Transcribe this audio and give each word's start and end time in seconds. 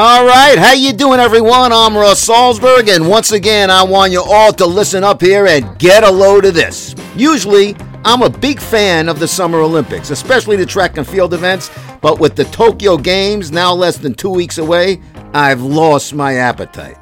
All 0.00 0.24
right, 0.24 0.56
how 0.56 0.74
you 0.74 0.92
doing, 0.92 1.18
everyone? 1.18 1.72
I'm 1.72 1.96
Russ 1.96 2.24
Salzberg, 2.24 2.88
and 2.88 3.08
once 3.08 3.32
again, 3.32 3.68
I 3.68 3.82
want 3.82 4.12
you 4.12 4.22
all 4.22 4.52
to 4.52 4.64
listen 4.64 5.02
up 5.02 5.20
here 5.20 5.48
and 5.48 5.76
get 5.80 6.04
a 6.04 6.08
load 6.08 6.44
of 6.44 6.54
this. 6.54 6.94
Usually, 7.16 7.74
I'm 8.04 8.22
a 8.22 8.30
big 8.30 8.60
fan 8.60 9.08
of 9.08 9.18
the 9.18 9.26
Summer 9.26 9.58
Olympics, 9.58 10.10
especially 10.10 10.54
the 10.54 10.64
track 10.64 10.98
and 10.98 11.08
field 11.08 11.34
events, 11.34 11.68
but 12.00 12.20
with 12.20 12.36
the 12.36 12.44
Tokyo 12.44 12.96
Games 12.96 13.50
now 13.50 13.74
less 13.74 13.96
than 13.96 14.14
two 14.14 14.30
weeks 14.30 14.58
away, 14.58 15.00
I've 15.34 15.62
lost 15.62 16.14
my 16.14 16.34
appetite. 16.34 16.96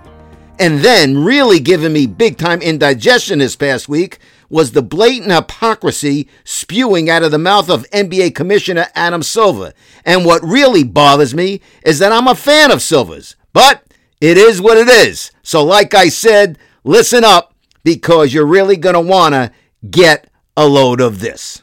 And 0.59 0.79
then, 0.79 1.23
really 1.23 1.61
giving 1.61 1.93
me 1.93 2.07
big 2.07 2.39
time 2.39 2.63
indigestion 2.63 3.41
this 3.41 3.57
past 3.57 3.91
week 3.91 4.21
was 4.49 4.73
the 4.73 4.83
blatant 4.83 5.33
hypocrisy 5.33 6.29
spewing 6.45 7.11
out 7.11 7.23
of 7.23 7.31
the 7.31 7.39
mouth 7.39 7.69
of 7.69 7.89
NBA 7.91 8.35
Commissioner 8.35 8.87
Adam 8.95 9.23
Silver. 9.23 9.73
And 10.05 10.25
what 10.25 10.43
really 10.43 10.85
bothers 10.85 11.35
me 11.35 11.61
is 11.85 11.99
that 11.99 12.13
I'm 12.13 12.29
a 12.29 12.35
fan 12.35 12.71
of 12.71 12.83
Silver's, 12.83 13.37
but 13.53 13.83
it 14.21 14.37
is 14.37 14.61
what 14.61 14.79
it 14.79 14.89
is. 14.89 15.31
So, 15.43 15.65
like 15.65 15.95
I 15.95 16.09
said, 16.09 16.59
listen 16.85 17.25
up 17.25 17.55
because 17.85 18.33
you're 18.33 18.47
really 18.47 18.77
going 18.77 18.95
to 18.95 19.01
want 19.01 19.35
to 19.35 19.53
get 19.89 20.31
a 20.57 20.67
load 20.67 21.01
of 21.01 21.21
this. 21.21 21.63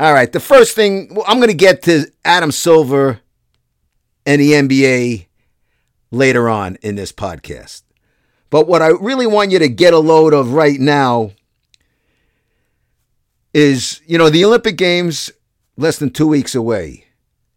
All 0.00 0.12
right, 0.12 0.32
the 0.32 0.40
first 0.40 0.74
thing 0.74 1.16
I'm 1.26 1.38
going 1.38 1.48
to 1.48 1.54
get 1.54 1.82
to 1.82 2.10
Adam 2.24 2.50
Silver 2.50 3.20
and 4.26 4.40
the 4.40 4.52
NBA 4.52 5.26
later 6.10 6.48
on 6.48 6.76
in 6.82 6.96
this 6.96 7.12
podcast. 7.12 7.82
But 8.54 8.68
what 8.68 8.82
I 8.82 8.90
really 8.90 9.26
want 9.26 9.50
you 9.50 9.58
to 9.58 9.68
get 9.68 9.94
a 9.94 9.98
load 9.98 10.32
of 10.32 10.52
right 10.52 10.78
now 10.78 11.32
is, 13.52 14.00
you 14.06 14.16
know, 14.16 14.30
the 14.30 14.44
Olympic 14.44 14.76
Games 14.76 15.32
less 15.76 15.98
than 15.98 16.10
two 16.10 16.28
weeks 16.28 16.54
away. 16.54 17.06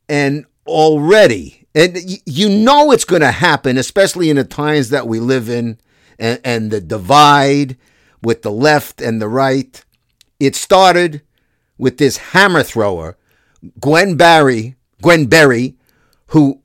And 0.09 0.47
already, 0.65 1.67
and 1.75 1.99
you 2.25 2.49
know 2.49 2.91
it's 2.91 3.05
going 3.05 3.21
to 3.21 3.29
happen, 3.29 3.77
especially 3.77 4.31
in 4.31 4.37
the 4.37 4.43
times 4.43 4.89
that 4.89 5.07
we 5.07 5.19
live 5.19 5.49
in 5.49 5.79
and, 6.17 6.41
and 6.43 6.71
the 6.71 6.81
divide 6.81 7.77
with 8.23 8.41
the 8.41 8.49
left 8.51 8.99
and 8.99 9.21
the 9.21 9.29
right. 9.29 9.85
It 10.39 10.55
started 10.55 11.21
with 11.77 11.99
this 11.99 12.17
hammer 12.17 12.63
thrower, 12.63 13.17
Gwen 13.79 14.17
Berry, 14.17 14.77
Gwen 15.03 15.27
Berry, 15.27 15.77
who 16.29 16.63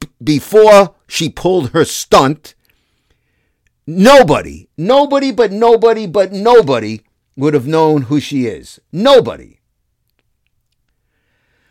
b- 0.00 0.08
before 0.20 0.96
she 1.06 1.28
pulled 1.28 1.70
her 1.70 1.84
stunt, 1.84 2.56
nobody, 3.86 4.68
nobody 4.76 5.32
but 5.32 5.52
nobody 5.52 6.06
but 6.06 6.32
nobody 6.32 7.00
would 7.36 7.54
have 7.54 7.66
known 7.66 8.02
who 8.02 8.20
she 8.20 8.46
is. 8.46 8.80
Nobody. 8.92 9.60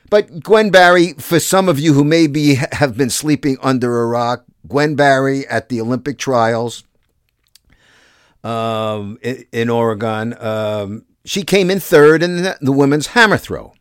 But 0.09 0.44
Gwen 0.44 0.72
Berry, 0.72 1.14
for 1.14 1.40
some 1.40 1.70
of 1.70 1.80
you 1.80 1.94
who 1.94 2.03
maybe 2.03 2.56
have 2.56 2.97
been 2.97 3.12
sleeping 3.12 3.58
under 3.62 4.02
a 4.02 4.08
rock, 4.08 4.46
Gwen 4.68 4.96
Berry 4.96 5.47
at 5.47 5.70
the 5.70 5.80
Olympic 5.80 6.18
trials 6.18 6.84
um, 8.44 9.20
in, 9.22 9.70
Oregon, 9.70 10.36
um, 10.40 11.06
she 11.26 11.44
came 11.44 11.70
in 11.70 11.80
third 11.80 12.24
in 12.24 12.38
the, 12.38 12.58
the 12.59 12.72
women's 12.72 13.08
hammer 13.08 13.38
throw. 13.38 13.74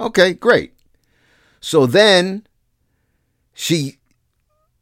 Okay, 0.00 0.32
great. 0.32 0.74
So 1.60 1.86
then 1.86 2.46
she 3.52 3.98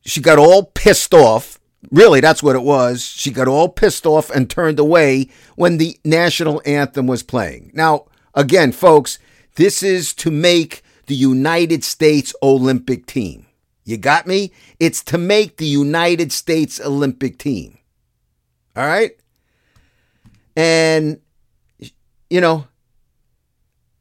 she 0.05 0.21
got 0.21 0.39
all 0.39 0.65
pissed 0.65 1.15
off. 1.15 1.56
Really, 1.91 2.21
that's 2.21 2.43
what 2.43 2.57
it 2.57 2.63
was. 2.63 3.03
She 3.03 3.31
got 3.31 3.49
all 3.49 3.69
pissed 3.69 4.07
off 4.07 4.31
and 4.31 4.51
turned 4.51 4.79
away 4.79 5.29
when 5.55 5.79
the 5.79 5.99
national 6.05 6.61
anthem 6.67 7.07
was 7.07 7.23
playing. 7.23 7.71
Now, 7.75 8.07
again, 8.35 8.73
folks, 8.73 9.19
this 9.55 9.83
is 9.83 10.13
to 10.15 10.31
make 10.31 10.83
the 11.07 11.15
United 11.15 11.85
States 11.85 12.35
Olympic 12.43 13.07
team. 13.07 13.47
You 13.85 13.97
got 13.97 14.27
me? 14.27 14.53
It's 14.81 15.03
to 15.05 15.19
make 15.19 15.59
the 15.59 15.67
United 15.67 16.33
States 16.33 16.81
Olympic 16.81 17.39
team. 17.39 17.79
All 18.75 18.87
right? 18.87 19.13
And, 20.57 21.21
you 22.29 22.41
know, 22.41 22.67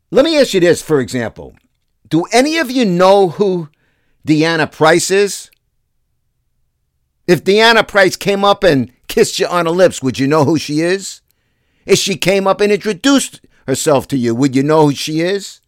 let 0.10 0.26
me 0.26 0.40
ask 0.40 0.54
you 0.54 0.60
this, 0.60 0.82
for 0.82 1.00
example. 1.00 1.56
Do 2.10 2.24
any 2.34 2.58
of 2.58 2.72
you 2.72 2.86
know 2.86 3.30
who 3.30 3.70
Deanna 4.28 4.72
Price 4.72 5.12
is? 5.12 5.52
If 7.28 7.44
Deanna 7.44 7.88
Price 7.88 8.16
came 8.16 8.44
up 8.44 8.64
and 8.64 8.92
kissed 9.08 9.40
you 9.40 9.48
on 9.48 9.66
the 9.66 9.74
lips, 9.74 10.04
would 10.04 10.20
you 10.20 10.28
know 10.28 10.44
who 10.44 10.58
she 10.58 10.82
is? 10.82 11.22
If 11.86 12.00
she 12.00 12.16
came 12.16 12.48
up 12.48 12.62
and 12.62 12.72
introduced 12.72 13.42
herself 13.68 14.08
to 14.10 14.18
you, 14.18 14.36
would 14.36 14.56
you 14.56 14.64
know 14.64 14.88
who 14.88 14.96
she 14.96 15.22
is? 15.22 15.62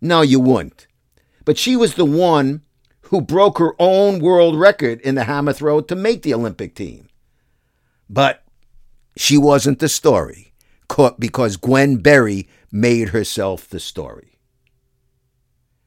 No, 0.00 0.22
you 0.22 0.40
wouldn't. 0.40 0.86
But 1.44 1.58
she 1.58 1.76
was 1.76 1.94
the 1.94 2.04
one 2.04 2.62
who 3.02 3.20
broke 3.20 3.58
her 3.58 3.74
own 3.78 4.20
world 4.20 4.58
record 4.58 5.00
in 5.02 5.14
the 5.14 5.24
hammer 5.24 5.52
throw 5.52 5.80
to 5.82 5.94
make 5.94 6.22
the 6.22 6.34
Olympic 6.34 6.74
team. 6.74 7.08
But 8.08 8.42
she 9.16 9.36
wasn't 9.36 9.78
the 9.78 9.88
story 9.88 10.52
because 11.18 11.56
Gwen 11.56 11.96
Berry 11.98 12.48
made 12.70 13.10
herself 13.10 13.68
the 13.68 13.80
story. 13.80 14.38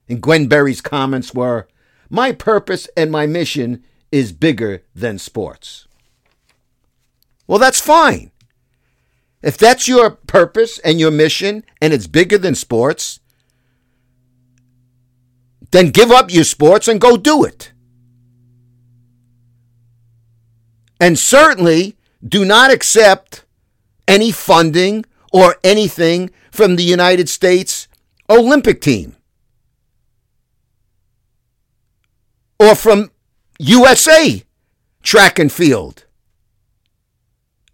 And 0.08 0.22
Gwen 0.22 0.48
Berry's 0.48 0.82
comments 0.82 1.34
were 1.34 1.68
My 2.10 2.32
purpose 2.32 2.88
and 2.96 3.12
my 3.12 3.26
mission 3.26 3.84
is 4.12 4.32
bigger 4.32 4.84
than 4.96 5.20
sports. 5.20 5.88
Well, 7.48 7.60
that's 7.60 7.80
fine. 7.80 8.32
If 9.42 9.58
that's 9.58 9.88
your 9.88 10.10
purpose 10.10 10.80
and 10.80 11.00
your 11.00 11.12
mission 11.12 11.64
and 11.80 11.94
it's 11.94 12.08
bigger 12.08 12.38
than 12.38 12.56
sports, 12.56 13.20
then 15.72 15.90
give 15.90 16.12
up 16.12 16.32
your 16.32 16.44
sports 16.44 16.88
and 16.88 17.00
go 17.00 17.18
do 17.18 17.44
it. 17.44 17.72
And 21.00 21.20
certainly 21.20 21.98
do 22.28 22.46
not 22.46 22.72
accept 22.72 23.46
any 24.08 24.32
funding 24.32 25.06
or 25.32 25.58
anything 25.64 26.32
from 26.52 26.78
the 26.78 26.84
United 26.84 27.28
States 27.30 27.88
Olympic 28.30 28.82
team 28.82 29.16
or 32.60 32.74
from 32.74 33.12
USA 33.60 34.44
track 35.04 35.40
and 35.40 35.52
field. 35.52 36.06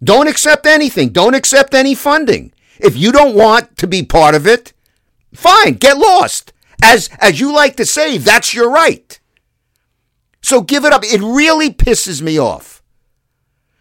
Don't 0.04 0.28
accept 0.28 0.66
anything. 0.66 1.10
Don't 1.10 1.36
accept 1.36 1.74
any 1.74 1.96
funding. 1.96 2.54
If 2.80 2.98
you 2.98 3.12
don't 3.12 3.36
want 3.36 3.78
to 3.78 3.88
be 3.88 4.04
part 4.04 4.36
of 4.36 4.48
it, 4.48 4.74
fine, 5.34 5.74
get 5.74 5.98
lost. 5.98 6.54
As 6.84 7.10
as 7.20 7.40
you 7.40 7.54
like 7.54 7.76
to 7.78 7.86
say, 7.86 8.18
that's 8.18 8.54
your 8.54 8.70
right. 8.70 9.20
So 10.42 10.62
give 10.62 10.86
it 10.86 10.94
up. 10.94 11.04
It 11.04 11.22
really 11.22 11.70
pisses 11.70 12.22
me 12.22 12.40
off. 12.40 12.82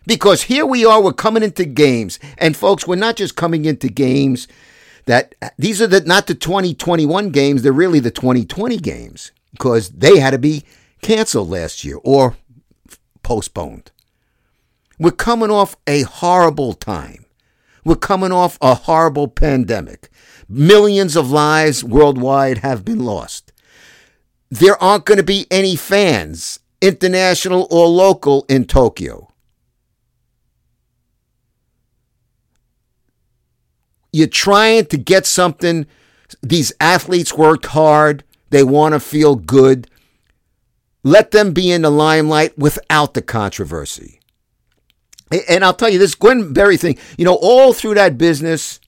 Because 0.06 0.44
here 0.44 0.67
we 0.67 0.85
are, 0.85 1.00
we're 1.03 1.12
coming 1.12 1.43
into 1.43 1.64
games. 1.64 2.19
And 2.37 2.56
folks, 2.56 2.87
we're 2.87 2.96
not 2.96 3.17
just 3.17 3.37
coming 3.37 3.64
into 3.64 3.88
games 3.88 4.49
that 5.06 5.35
these 5.58 5.81
are 5.81 5.87
the 5.87 6.00
not 6.00 6.26
the 6.26 6.35
2021 6.35 7.31
games, 7.31 7.62
they're 7.62 7.73
really 7.73 8.00
the 8.00 8.11
2020 8.11 8.76
games 8.79 9.32
because 9.53 9.91
they 9.91 10.19
had 10.19 10.31
to 10.31 10.38
be 10.38 10.64
canceled 11.02 11.49
last 11.49 11.85
year 11.85 11.99
or 12.02 12.37
postponed. 13.23 13.91
We're 14.99 15.11
coming 15.11 15.50
off 15.50 15.76
a 15.87 16.02
horrible 16.02 16.75
time. 16.75 17.25
We're 17.85 17.97
coming 17.97 18.32
off 18.32 18.58
a 18.61 18.75
horrible 18.75 19.29
pandemic. 19.29 20.11
Millions 20.49 21.17
of 21.17 21.31
lives 21.31 21.82
worldwide 21.82 22.58
have 22.58 22.85
been 22.85 23.00
lost. 23.00 23.52
There 24.50 24.81
aren't 24.82 25.06
going 25.06 25.19
to 25.19 25.25
be 25.25 25.47
any 25.50 25.76
fans, 25.76 26.58
international 26.82 27.69
or 27.70 27.87
local, 27.87 28.44
in 28.49 28.64
Tokyo. 28.64 29.29
You're 34.12 34.26
trying 34.26 34.87
to 34.87 34.96
get 34.96 35.25
something. 35.25 35.87
These 36.43 36.73
athletes 36.81 37.32
worked 37.32 37.67
hard. 37.67 38.25
They 38.50 38.64
want 38.64 38.94
to 38.94 39.00
feel 39.00 39.37
good. 39.37 39.88
Let 41.02 41.31
them 41.31 41.52
be 41.52 41.70
in 41.70 41.82
the 41.82 41.91
limelight 41.91 42.56
without 42.58 43.14
the 43.14 43.23
controversy. 43.23 44.20
And 45.49 45.64
I'll 45.64 45.75
tell 45.75 45.88
you 45.88 45.99
this 45.99 46.14
Gwen 46.14 46.52
Berry 46.52 46.76
thing, 46.76 46.99
you 47.17 47.25
know, 47.25 47.38
all 47.41 47.73
through 47.73 47.94
that 47.94 48.19
business 48.19 48.81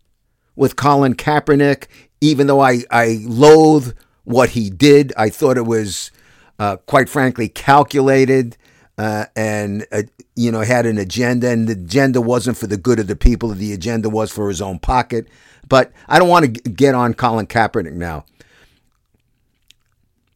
with 0.56 0.76
Colin 0.76 1.14
Kaepernick, 1.14 1.86
even 2.20 2.46
though 2.46 2.60
I, 2.60 2.82
I 2.90 3.20
loathe 3.22 3.96
what 4.24 4.50
he 4.50 4.68
did, 4.70 5.12
I 5.16 5.28
thought 5.28 5.56
it 5.56 5.66
was, 5.66 6.10
uh, 6.58 6.76
quite 6.76 7.08
frankly, 7.08 7.48
calculated 7.48 8.56
uh, 8.98 9.26
and, 9.34 9.86
uh, 9.92 10.02
you 10.36 10.52
know, 10.52 10.60
had 10.60 10.84
an 10.84 10.98
agenda. 10.98 11.48
And 11.48 11.68
the 11.68 11.72
agenda 11.72 12.20
wasn't 12.20 12.56
for 12.56 12.66
the 12.66 12.76
good 12.76 12.98
of 12.98 13.06
the 13.06 13.16
people, 13.16 13.50
the 13.50 13.72
agenda 13.72 14.10
was 14.10 14.30
for 14.30 14.48
his 14.48 14.60
own 14.60 14.78
pocket. 14.78 15.28
But 15.68 15.92
I 16.08 16.18
don't 16.18 16.28
want 16.28 16.54
to 16.54 16.70
get 16.70 16.94
on 16.94 17.14
Colin 17.14 17.46
Kaepernick 17.46 17.94
now. 17.94 18.24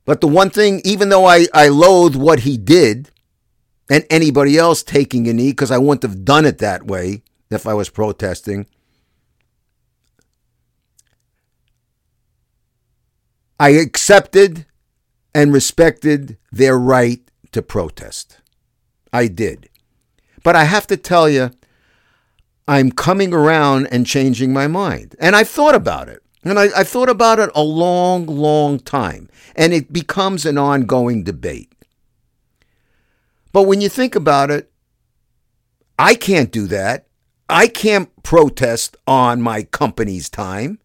But 0.06 0.22
the 0.22 0.28
one 0.28 0.48
thing, 0.50 0.80
even 0.84 1.10
though 1.10 1.26
I, 1.26 1.46
I 1.52 1.68
loathe 1.68 2.16
what 2.16 2.40
he 2.40 2.56
did, 2.56 3.10
and 3.90 4.04
anybody 4.10 4.56
else 4.56 4.82
taking 4.82 5.28
a 5.28 5.32
knee 5.32 5.50
because 5.50 5.70
I 5.70 5.78
wouldn't 5.78 6.02
have 6.02 6.24
done 6.24 6.46
it 6.46 6.58
that 6.58 6.86
way 6.86 7.22
if 7.50 7.66
I 7.66 7.74
was 7.74 7.88
protesting. 7.88 8.66
I 13.58 13.70
accepted 13.70 14.66
and 15.34 15.52
respected 15.52 16.36
their 16.50 16.78
right 16.78 17.20
to 17.52 17.62
protest. 17.62 18.38
I 19.12 19.28
did. 19.28 19.68
But 20.42 20.56
I 20.56 20.64
have 20.64 20.86
to 20.88 20.96
tell 20.96 21.28
you, 21.28 21.50
I'm 22.68 22.90
coming 22.90 23.32
around 23.32 23.86
and 23.86 24.06
changing 24.06 24.52
my 24.52 24.66
mind. 24.66 25.14
And 25.18 25.36
I've 25.36 25.48
thought 25.48 25.74
about 25.74 26.08
it. 26.08 26.22
And 26.46 26.60
I, 26.60 26.84
thought 26.84 27.08
about 27.08 27.40
it 27.40 27.50
a 27.56 27.62
long, 27.62 28.26
long 28.26 28.78
time. 28.78 29.28
And 29.56 29.72
it 29.72 29.92
becomes 29.92 30.46
an 30.46 30.56
ongoing 30.56 31.24
debate. 31.24 31.72
But 33.52 33.64
when 33.64 33.80
you 33.80 33.88
think 33.88 34.14
about 34.14 34.52
it, 34.52 34.70
I 35.98 36.14
can't 36.14 36.52
do 36.52 36.68
that. 36.68 37.08
I 37.48 37.66
can't 37.66 38.10
protest 38.22 38.96
on 39.08 39.42
my 39.42 39.64
company's 39.64 40.30
time. 40.30 40.78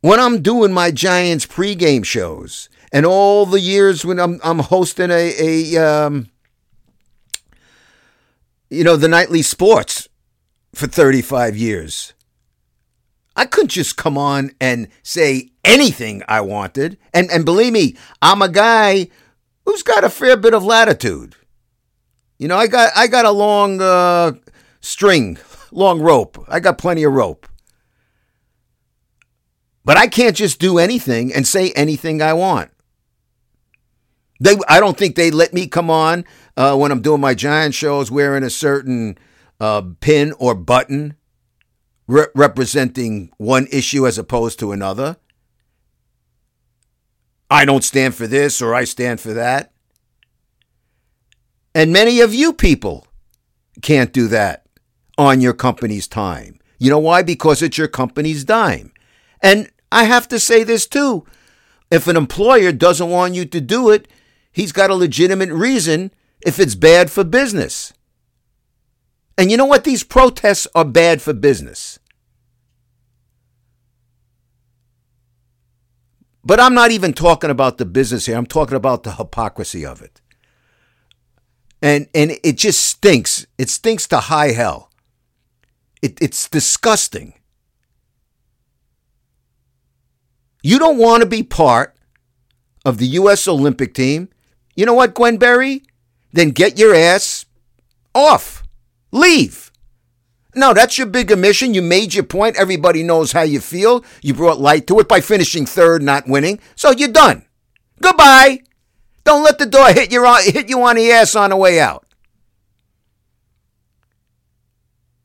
When 0.00 0.20
I'm 0.20 0.40
doing 0.40 0.72
my 0.72 0.92
Giants 0.92 1.46
pregame 1.46 2.04
shows 2.04 2.68
and 2.92 3.04
all 3.04 3.46
the 3.46 3.58
years 3.58 4.04
when 4.04 4.20
I'm, 4.20 4.38
I'm 4.44 4.60
hosting 4.60 5.10
a, 5.10 5.34
a 5.74 5.76
um, 5.76 6.28
you 8.68 8.84
know, 8.84 8.94
the 8.94 9.08
nightly 9.08 9.42
sports 9.42 10.08
for 10.72 10.86
35 10.86 11.56
years, 11.56 12.14
I 13.36 13.46
couldn't 13.46 13.68
just 13.68 13.96
come 13.96 14.18
on 14.18 14.50
and 14.60 14.88
say 15.02 15.50
anything 15.64 16.22
I 16.28 16.40
wanted. 16.40 16.98
And, 17.14 17.30
and 17.30 17.44
believe 17.44 17.72
me, 17.72 17.96
I'm 18.20 18.42
a 18.42 18.48
guy 18.48 19.08
who's 19.64 19.82
got 19.82 20.04
a 20.04 20.10
fair 20.10 20.36
bit 20.36 20.54
of 20.54 20.64
latitude. 20.64 21.36
You 22.38 22.48
know, 22.48 22.56
I 22.56 22.66
got 22.66 22.92
I 22.96 23.06
got 23.06 23.26
a 23.26 23.30
long 23.30 23.80
uh, 23.82 24.32
string, 24.80 25.38
long 25.70 26.00
rope. 26.00 26.42
I 26.48 26.58
got 26.58 26.78
plenty 26.78 27.02
of 27.02 27.12
rope. 27.12 27.46
But 29.84 29.96
I 29.96 30.06
can't 30.06 30.36
just 30.36 30.58
do 30.58 30.78
anything 30.78 31.32
and 31.32 31.46
say 31.46 31.72
anything 31.72 32.22
I 32.22 32.32
want. 32.32 32.70
They, 34.40 34.56
I 34.68 34.80
don't 34.80 34.96
think 34.96 35.16
they 35.16 35.30
let 35.30 35.52
me 35.52 35.66
come 35.66 35.90
on 35.90 36.24
uh, 36.56 36.76
when 36.76 36.90
I'm 36.90 37.02
doing 37.02 37.20
my 37.20 37.34
giant 37.34 37.74
shows 37.74 38.10
wearing 38.10 38.42
a 38.42 38.50
certain 38.50 39.18
uh, 39.60 39.82
pin 40.00 40.32
or 40.38 40.54
button 40.54 41.16
re- 42.10 42.26
representing 42.34 43.30
one 43.38 43.66
issue 43.70 44.06
as 44.06 44.18
opposed 44.18 44.58
to 44.58 44.72
another. 44.72 45.16
I 47.48 47.64
don't 47.64 47.84
stand 47.84 48.14
for 48.14 48.26
this 48.26 48.60
or 48.60 48.74
I 48.74 48.84
stand 48.84 49.20
for 49.20 49.32
that. 49.32 49.72
And 51.74 51.92
many 51.92 52.20
of 52.20 52.34
you 52.34 52.52
people 52.52 53.06
can't 53.80 54.12
do 54.12 54.26
that 54.28 54.66
on 55.16 55.40
your 55.40 55.52
company's 55.52 56.08
time. 56.08 56.58
You 56.78 56.90
know 56.90 56.98
why? 56.98 57.22
Because 57.22 57.62
it's 57.62 57.78
your 57.78 57.88
company's 57.88 58.44
dime. 58.44 58.92
And 59.40 59.70
I 59.92 60.04
have 60.04 60.26
to 60.28 60.40
say 60.40 60.64
this 60.64 60.86
too. 60.86 61.24
If 61.90 62.06
an 62.06 62.16
employer 62.16 62.72
doesn't 62.72 63.10
want 63.10 63.34
you 63.34 63.44
to 63.46 63.60
do 63.60 63.90
it, 63.90 64.08
he's 64.52 64.72
got 64.72 64.90
a 64.90 64.94
legitimate 64.94 65.50
reason 65.50 66.12
if 66.44 66.58
it's 66.58 66.74
bad 66.74 67.10
for 67.10 67.24
business. 67.24 67.92
And 69.40 69.50
you 69.50 69.56
know 69.56 69.64
what? 69.64 69.84
These 69.84 70.04
protests 70.04 70.66
are 70.74 70.84
bad 70.84 71.22
for 71.22 71.32
business. 71.32 71.98
But 76.44 76.60
I'm 76.60 76.74
not 76.74 76.90
even 76.90 77.14
talking 77.14 77.48
about 77.48 77.78
the 77.78 77.86
business 77.86 78.26
here. 78.26 78.36
I'm 78.36 78.44
talking 78.44 78.76
about 78.76 79.02
the 79.02 79.12
hypocrisy 79.12 79.86
of 79.86 80.02
it. 80.02 80.20
And 81.80 82.06
and 82.14 82.32
it 82.44 82.58
just 82.58 82.84
stinks. 82.84 83.46
It 83.56 83.70
stinks 83.70 84.06
to 84.08 84.20
high 84.20 84.50
hell. 84.50 84.90
It, 86.02 86.18
it's 86.20 86.46
disgusting. 86.46 87.32
You 90.62 90.78
don't 90.78 90.98
want 90.98 91.22
to 91.22 91.26
be 91.26 91.42
part 91.42 91.96
of 92.84 92.98
the 92.98 93.06
U.S. 93.06 93.48
Olympic 93.48 93.94
team. 93.94 94.28
You 94.76 94.84
know 94.84 94.92
what, 94.92 95.14
Gwen 95.14 95.38
Berry? 95.38 95.84
Then 96.30 96.50
get 96.50 96.78
your 96.78 96.94
ass 96.94 97.46
off. 98.14 98.59
Leave. 99.12 99.70
No, 100.54 100.74
that's 100.74 100.98
your 100.98 101.06
big 101.06 101.30
omission. 101.30 101.74
You 101.74 101.82
made 101.82 102.14
your 102.14 102.24
point. 102.24 102.56
Everybody 102.56 103.02
knows 103.02 103.32
how 103.32 103.42
you 103.42 103.60
feel. 103.60 104.04
You 104.22 104.34
brought 104.34 104.60
light 104.60 104.86
to 104.88 104.98
it 104.98 105.08
by 105.08 105.20
finishing 105.20 105.64
third, 105.66 106.02
not 106.02 106.28
winning. 106.28 106.58
So 106.74 106.90
you're 106.90 107.08
done. 107.08 107.44
Goodbye. 108.02 108.60
Don't 109.24 109.44
let 109.44 109.58
the 109.58 109.66
door 109.66 109.92
hit 109.92 110.10
you 110.10 110.24
on, 110.26 110.42
hit 110.42 110.68
you 110.68 110.82
on 110.82 110.96
the 110.96 111.10
ass 111.12 111.36
on 111.36 111.50
the 111.50 111.56
way 111.56 111.78
out. 111.78 112.06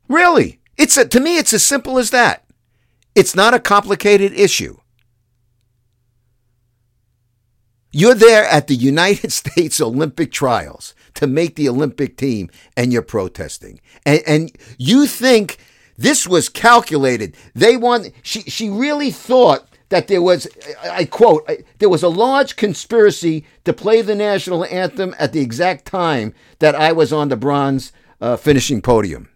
Really? 0.08 0.60
It's 0.76 0.96
a, 0.96 1.06
to 1.08 1.18
me, 1.18 1.38
it's 1.38 1.52
as 1.52 1.64
simple 1.64 1.98
as 1.98 2.10
that. 2.10 2.44
It's 3.14 3.34
not 3.34 3.54
a 3.54 3.58
complicated 3.58 4.32
issue. 4.32 4.76
You're 7.96 8.14
there 8.14 8.44
at 8.44 8.66
the 8.66 8.74
United 8.74 9.32
States 9.40 9.80
Olympic 9.80 10.30
trials 10.30 10.94
to 11.14 11.26
make 11.26 11.56
the 11.56 11.66
Olympic 11.66 12.18
team 12.18 12.50
and 12.76 12.92
you're 12.92 13.00
protesting. 13.00 13.80
And, 14.04 14.22
and 14.26 14.52
you 14.76 15.06
think 15.06 15.56
this 15.96 16.28
was 16.28 16.50
calculated. 16.50 17.34
They 17.54 17.78
want, 17.78 18.12
she, 18.20 18.42
she 18.42 18.68
really 18.68 19.10
thought 19.10 19.66
that 19.88 20.08
there 20.08 20.20
was, 20.20 20.46
I 20.82 21.06
quote, 21.06 21.50
there 21.78 21.88
was 21.88 22.02
a 22.02 22.10
large 22.10 22.56
conspiracy 22.56 23.46
to 23.64 23.72
play 23.72 24.02
the 24.02 24.14
national 24.14 24.66
anthem 24.66 25.14
at 25.18 25.32
the 25.32 25.40
exact 25.40 25.86
time 25.86 26.34
that 26.58 26.74
I 26.74 26.92
was 26.92 27.14
on 27.14 27.30
the 27.30 27.36
bronze 27.36 27.92
uh, 28.20 28.36
finishing 28.36 28.82
podium. 28.82 29.30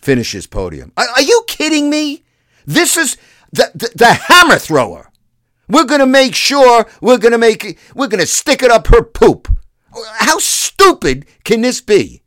Finishes 0.00 0.46
podium. 0.46 0.92
Are, 0.96 1.08
are, 1.16 1.22
you 1.22 1.42
kidding 1.48 1.90
me? 1.90 2.22
This 2.64 2.96
is 2.96 3.16
the, 3.50 3.72
the, 3.74 3.90
the 3.96 4.12
hammer 4.12 4.60
thrower. 4.60 5.08
We're 5.68 5.84
going 5.84 6.00
to 6.00 6.06
make 6.06 6.34
sure 6.34 6.86
we're 7.00 7.18
going 7.18 7.32
to 7.32 7.38
make 7.38 7.78
we're 7.94 8.08
going 8.08 8.20
to 8.20 8.26
stick 8.26 8.62
it 8.62 8.70
up 8.70 8.86
her 8.88 9.02
poop. 9.02 9.48
How 10.18 10.38
stupid 10.38 11.26
can 11.44 11.60
this 11.60 11.80
be? 11.80 12.22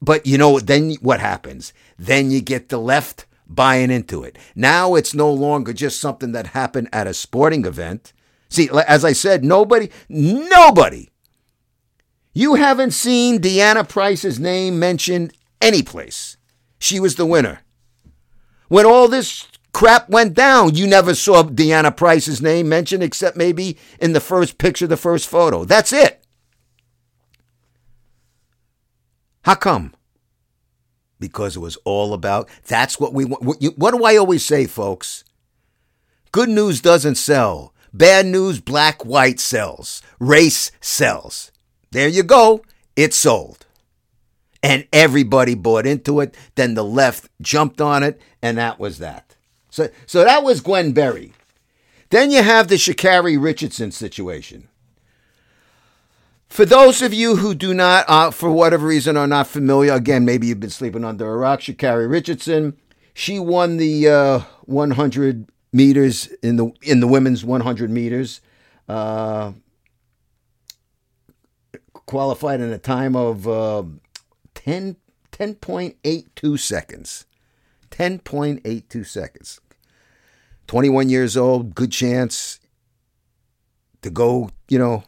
But 0.00 0.26
you 0.26 0.38
know, 0.38 0.58
then 0.58 0.94
what 1.00 1.20
happens? 1.20 1.72
Then 1.98 2.30
you 2.30 2.40
get 2.40 2.68
the 2.68 2.78
left 2.78 3.26
buying 3.46 3.90
into 3.90 4.24
it. 4.24 4.38
Now 4.54 4.94
it's 4.94 5.14
no 5.14 5.30
longer 5.32 5.72
just 5.72 6.00
something 6.00 6.32
that 6.32 6.48
happened 6.48 6.88
at 6.92 7.06
a 7.06 7.14
sporting 7.14 7.64
event. 7.64 8.12
See, 8.48 8.68
as 8.86 9.04
I 9.04 9.12
said, 9.12 9.44
nobody, 9.44 9.90
nobody, 10.08 11.08
you 12.34 12.54
haven't 12.54 12.92
seen 12.92 13.40
Deanna 13.40 13.88
Price's 13.88 14.40
name 14.40 14.78
mentioned 14.78 15.32
anyplace. 15.60 16.36
She 16.78 16.98
was 16.98 17.14
the 17.14 17.26
winner. 17.26 17.60
When 18.68 18.86
all 18.86 19.08
this 19.08 19.46
crap 19.72 20.08
went 20.08 20.34
down. 20.34 20.74
You 20.74 20.86
never 20.86 21.14
saw 21.14 21.42
Deanna 21.42 21.96
Price's 21.96 22.40
name 22.42 22.68
mentioned 22.68 23.02
except 23.02 23.36
maybe 23.36 23.76
in 24.00 24.12
the 24.12 24.20
first 24.20 24.58
picture, 24.58 24.86
the 24.86 24.96
first 24.96 25.28
photo. 25.28 25.64
That's 25.64 25.92
it. 25.92 26.22
How 29.42 29.54
come? 29.56 29.94
Because 31.18 31.56
it 31.56 31.60
was 31.60 31.76
all 31.84 32.14
about 32.14 32.48
that's 32.66 32.98
what 32.98 33.12
we 33.12 33.24
want. 33.24 33.44
What 33.76 33.92
do 33.92 34.04
I 34.04 34.16
always 34.16 34.44
say, 34.44 34.66
folks? 34.66 35.24
Good 36.32 36.48
news 36.48 36.80
doesn't 36.80 37.16
sell. 37.16 37.74
Bad 37.92 38.26
news, 38.26 38.60
black, 38.60 39.04
white 39.04 39.38
sells. 39.38 40.00
Race 40.18 40.72
sells. 40.80 41.52
There 41.90 42.08
you 42.08 42.22
go. 42.22 42.64
It 42.96 43.12
sold. 43.12 43.66
And 44.62 44.86
everybody 44.92 45.54
bought 45.54 45.86
into 45.86 46.20
it. 46.20 46.34
Then 46.54 46.74
the 46.74 46.84
left 46.84 47.28
jumped 47.40 47.80
on 47.80 48.02
it, 48.02 48.20
and 48.40 48.56
that 48.56 48.78
was 48.78 48.98
that. 48.98 49.31
So, 49.72 49.88
so 50.04 50.22
that 50.22 50.44
was 50.44 50.60
Gwen 50.60 50.92
Berry. 50.92 51.32
Then 52.10 52.30
you 52.30 52.42
have 52.42 52.68
the 52.68 52.74
Sha'Carri 52.74 53.42
Richardson 53.42 53.90
situation. 53.90 54.68
For 56.46 56.66
those 56.66 57.00
of 57.00 57.14
you 57.14 57.36
who 57.36 57.54
do 57.54 57.72
not, 57.72 58.04
uh, 58.06 58.30
for 58.30 58.50
whatever 58.50 58.86
reason, 58.86 59.16
are 59.16 59.26
not 59.26 59.46
familiar, 59.46 59.94
again, 59.94 60.26
maybe 60.26 60.46
you've 60.46 60.60
been 60.60 60.68
sleeping 60.68 61.06
under 61.06 61.26
a 61.26 61.38
rock, 61.38 61.60
Sha'Carri 61.60 62.08
Richardson, 62.10 62.76
she 63.14 63.38
won 63.38 63.78
the 63.78 64.08
uh, 64.08 64.38
100 64.66 65.48
meters 65.72 66.26
in 66.42 66.56
the 66.56 66.70
in 66.82 67.00
the 67.00 67.08
women's 67.08 67.42
100 67.42 67.90
meters. 67.90 68.42
Uh, 68.86 69.52
qualified 72.04 72.60
in 72.60 72.70
a 72.70 72.78
time 72.78 73.16
of 73.16 73.48
uh, 73.48 73.84
10, 74.54 74.96
10.82 75.32 76.58
seconds. 76.58 77.24
10.82 77.92 79.06
seconds. 79.06 79.60
21 80.66 81.08
years 81.08 81.36
old, 81.36 81.74
good 81.74 81.92
chance 81.92 82.58
to 84.00 84.10
go, 84.10 84.50
you 84.68 84.78
know, 84.78 85.04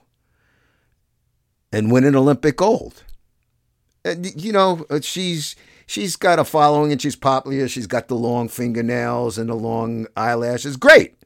and 1.73 1.91
win 1.91 2.05
an 2.05 2.15
Olympic 2.15 2.57
gold. 2.57 3.03
And, 4.05 4.41
you 4.41 4.53
know, 4.53 4.87
uh, 4.91 5.01
she's 5.01 5.57
she's 5.87 6.17
got 6.17 6.39
a 6.39 6.45
following 6.45 6.93
and 6.93 7.01
she's 7.01 7.17
popular. 7.17 7.67
She's 7.69 7.87
got 7.87 8.09
the 8.09 8.15
long 8.15 8.49
fingernails 8.49 9.39
and 9.39 9.49
the 9.49 9.55
long 9.55 10.07
eyelashes. 10.17 10.77
Great. 10.77 11.17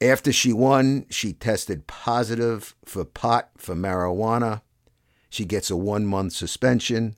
After 0.00 0.32
she 0.32 0.52
won, 0.52 1.06
she 1.10 1.32
tested 1.32 1.86
positive 1.86 2.74
for 2.84 3.04
pot, 3.04 3.50
for 3.58 3.74
marijuana. 3.74 4.62
She 5.28 5.44
gets 5.44 5.70
a 5.70 5.76
one 5.76 6.06
month 6.06 6.32
suspension. 6.32 7.16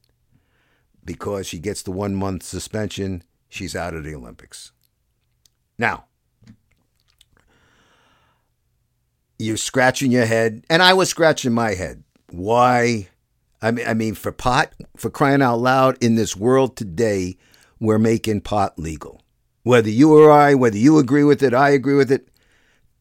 Because 1.10 1.48
she 1.48 1.58
gets 1.58 1.82
the 1.82 1.90
one 1.90 2.14
month 2.14 2.44
suspension, 2.44 3.24
she's 3.48 3.74
out 3.74 3.94
of 3.94 4.04
the 4.04 4.14
Olympics. 4.14 4.70
Now, 5.76 6.04
you're 9.36 9.56
scratching 9.56 10.12
your 10.12 10.26
head, 10.26 10.64
and 10.70 10.80
I 10.80 10.94
was 10.94 11.08
scratching 11.08 11.52
my 11.52 11.74
head. 11.74 12.04
Why? 12.30 13.08
I 13.60 13.72
mean, 13.72 13.88
I 13.88 13.94
mean, 13.94 14.14
for 14.14 14.30
pot, 14.30 14.72
for 14.96 15.10
crying 15.10 15.42
out 15.42 15.56
loud, 15.56 15.98
in 16.00 16.14
this 16.14 16.36
world 16.36 16.76
today, 16.76 17.38
we're 17.80 17.98
making 17.98 18.42
pot 18.42 18.78
legal. 18.78 19.20
Whether 19.64 19.90
you 19.90 20.16
or 20.16 20.30
I, 20.30 20.54
whether 20.54 20.78
you 20.78 20.98
agree 20.98 21.24
with 21.24 21.42
it, 21.42 21.52
I 21.52 21.70
agree 21.70 21.96
with 21.96 22.12
it, 22.12 22.28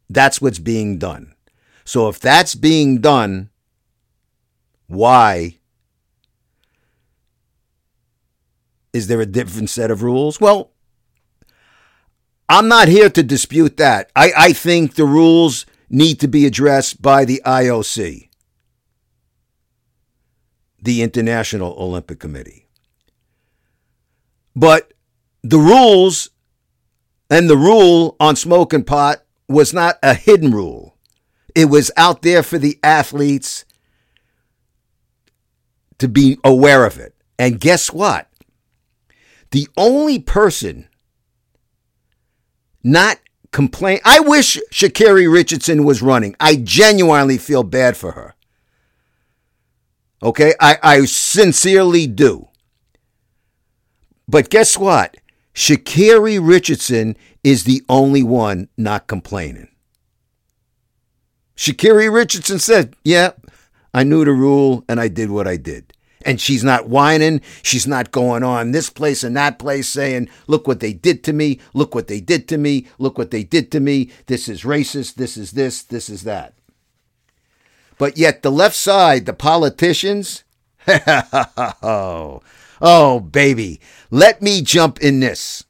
that's 0.10 0.42
what's 0.42 0.58
being 0.58 0.98
done. 0.98 1.36
So 1.86 2.10
if 2.10 2.20
that's 2.20 2.56
being 2.56 3.02
done, 3.02 3.52
why 4.88 5.59
is 8.94 9.08
there 9.08 9.22
a 9.22 9.26
different 9.26 9.70
set 9.70 9.92
of 9.92 10.04
rules? 10.04 10.40
Well, 10.40 10.72
I'm 12.48 12.68
not 12.68 12.88
here 12.88 13.10
to 13.10 13.24
dispute 13.24 13.78
that. 13.78 14.12
I, 14.16 14.32
I 14.36 14.54
think 14.54 14.96
the 14.96 15.06
rules 15.06 15.66
need 15.90 16.20
to 16.22 16.28
be 16.28 16.46
addressed 16.46 17.02
by 17.02 17.26
the 17.26 17.42
IOC, 17.46 18.30
the 20.82 21.02
International 21.04 21.76
Olympic 21.78 22.20
Committee. 22.20 22.68
But 24.56 24.94
the 25.44 25.60
rules 25.60 26.30
and 27.30 27.50
the 27.50 27.58
rule 27.58 28.16
on 28.20 28.36
smoking 28.36 28.84
pot 28.84 29.24
was 29.48 29.74
not 29.74 29.98
a 30.02 30.14
hidden 30.14 30.52
rule. 30.52 30.98
It 31.56 31.66
was 31.66 31.92
out 31.98 32.22
there 32.22 32.44
for 32.44 32.58
the 32.58 32.80
athletes 32.84 33.66
to 36.00 36.08
be 36.08 36.40
aware 36.44 36.86
of 36.86 36.98
it. 36.98 37.16
And 37.38 37.60
guess 37.60 37.92
what? 37.92 38.29
The 39.52 39.68
only 39.78 40.20
person 40.20 40.88
not 42.84 43.20
complain. 43.52 44.00
I 44.06 44.20
wish 44.20 44.60
Sha'Carri 44.72 45.32
Richardson 45.32 45.84
was 45.84 46.02
running. 46.02 46.36
I 46.40 46.56
genuinely 46.56 47.38
feel 47.38 47.64
bad 47.64 47.98
for 47.98 48.12
her. 48.12 48.36
Okay, 50.22 50.54
I, 50.60 50.78
I 50.84 51.06
sincerely 51.06 52.06
do. 52.06 52.48
But 54.28 54.50
guess 54.50 54.78
what? 54.78 55.18
Sha'Carri 55.56 56.40
Richardson 56.42 57.18
is 57.44 57.64
the 57.64 57.82
only 57.90 58.22
one 58.22 58.70
not 58.78 59.08
complaining. 59.08 59.70
Sha'Carri 61.56 62.14
Richardson 62.14 62.60
said, 62.60 62.96
Yeah, 63.04 63.32
I 63.94 64.04
knew 64.04 64.24
the 64.24 64.32
rule 64.32 64.84
and 64.88 65.00
I 65.00 65.08
did 65.08 65.32
what 65.32 65.48
I 65.48 65.58
did 65.58 65.94
and 66.26 66.40
she's 66.42 66.64
not 66.64 66.90
whining. 66.90 67.42
She's 67.64 67.88
not 67.88 68.12
going 68.12 68.44
on 68.44 68.72
this 68.72 68.90
place 68.90 69.24
and 69.24 69.36
that 69.38 69.60
place 69.60 69.88
saying, 69.88 70.30
look 70.48 70.68
what 70.68 70.80
they 70.80 70.94
did 70.94 71.24
to 71.26 71.34
me. 71.34 71.60
Look 71.74 71.96
what 71.96 72.08
they 72.08 72.20
did 72.20 72.48
to 72.50 72.58
me. 72.58 72.88
Look 72.98 73.18
what 73.18 73.32
they 73.32 73.44
did 73.44 73.72
to 73.72 73.80
me. 73.80 74.12
This 74.28 74.50
is 74.50 74.64
racist. 74.64 75.16
This 75.16 75.38
is 75.38 75.52
this. 75.52 75.82
This 75.84 76.10
is 76.10 76.24
that. 76.24 76.54
But 77.98 78.18
yet 78.18 78.44
the 78.44 78.52
left 78.52 78.76
side, 78.76 79.26
the 79.26 79.34
politicians, 79.34 80.44
oh, 81.82 83.20
baby, 83.32 83.82
let 84.10 84.42
me 84.42 84.62
jump 84.62 85.02
in 85.02 85.20
this. 85.20 85.66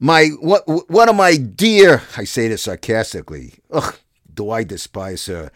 My 0.00 0.28
what 0.40 0.64
one 0.90 1.08
of 1.08 1.16
my 1.16 1.36
dear, 1.36 2.02
I 2.16 2.24
say 2.24 2.48
this 2.48 2.62
sarcastically. 2.62 3.54
Ugh, 3.70 3.96
do 4.32 4.50
I 4.50 4.64
despise 4.64 5.26
her? 5.26 5.50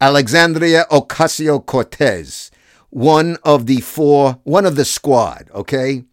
Alexandria 0.00 0.84
Ocasio 0.90 1.64
Cortez 1.64 2.50
one 2.94 3.36
of 3.42 3.66
the 3.66 3.80
four, 3.80 4.38
one 4.44 4.64
of 4.64 4.76
the 4.76 4.84
squad, 4.84 5.50
okay? 5.52 6.04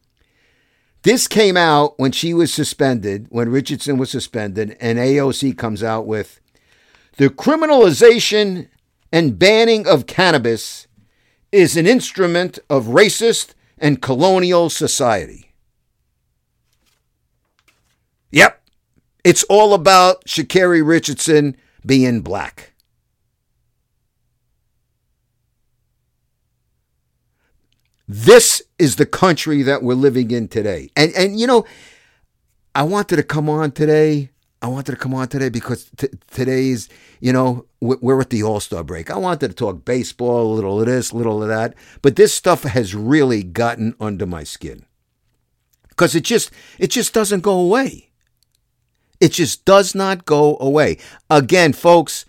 This 1.04 1.28
came 1.28 1.56
out 1.56 2.00
when 2.00 2.12
she 2.12 2.34
was 2.34 2.52
suspended, 2.52 3.28
when 3.30 3.50
Richardson 3.50 4.00
was 4.00 4.10
suspended, 4.10 4.76
and 4.82 4.98
AOC 4.98 5.56
comes 5.60 5.84
out 5.84 6.08
with 6.08 6.42
the 7.18 7.30
criminalization 7.30 8.68
and 9.12 9.38
banning 9.38 9.88
of 9.88 10.08
cannabis 10.08 10.88
is 11.52 11.78
an 11.78 11.86
instrument 11.86 12.58
of 12.68 12.86
racist 12.86 13.54
and 13.78 14.02
colonial 14.02 14.72
society. 14.72 15.54
Yep, 18.32 18.60
it's 19.24 19.44
all 19.44 19.76
about 19.76 20.26
Sha'Carri 20.26 20.84
Richardson 20.84 21.56
being 21.86 22.22
black. 22.22 22.71
This 28.14 28.62
is 28.78 28.98
the 28.98 29.06
country 29.06 29.62
that 29.62 29.84
we're 29.84 29.94
living 29.94 30.32
in 30.32 30.50
today. 30.50 30.90
And 30.98 31.14
and 31.14 31.40
you 31.40 31.48
know, 31.48 31.64
I 32.76 32.84
wanted 32.84 33.16
to 33.16 33.24
come 33.24 33.50
on 33.50 33.72
today. 33.72 34.32
I 34.62 34.68
wanted 34.68 34.92
to 34.92 34.98
come 34.98 35.14
on 35.14 35.30
today 35.30 35.48
because 35.48 35.90
t- 35.96 36.10
today's, 36.30 36.90
you 37.22 37.32
know, 37.32 37.68
we're 37.80 38.20
at 38.20 38.30
the 38.30 38.44
All 38.44 38.60
Star 38.60 38.84
break. 38.84 39.10
I 39.10 39.16
wanted 39.16 39.48
to 39.48 39.54
talk 39.54 39.86
baseball, 39.86 40.52
a 40.52 40.56
little 40.56 40.82
of 40.82 40.88
this, 40.88 41.12
a 41.12 41.16
little 41.16 41.42
of 41.42 41.48
that, 41.48 41.74
but 42.02 42.18
this 42.18 42.34
stuff 42.34 42.64
has 42.64 42.94
really 42.94 43.44
gotten 43.44 43.96
under 43.98 44.26
my 44.26 44.44
skin 44.44 44.86
because 45.88 46.14
it 46.14 46.26
just 46.26 46.52
it 46.80 46.88
just 46.88 47.14
doesn't 47.14 47.44
go 47.44 47.58
away. 47.58 48.10
It 49.22 49.32
just 49.32 49.64
does 49.64 49.96
not 49.96 50.26
go 50.26 50.58
away. 50.60 50.98
Again, 51.30 51.72
folks, 51.72 52.26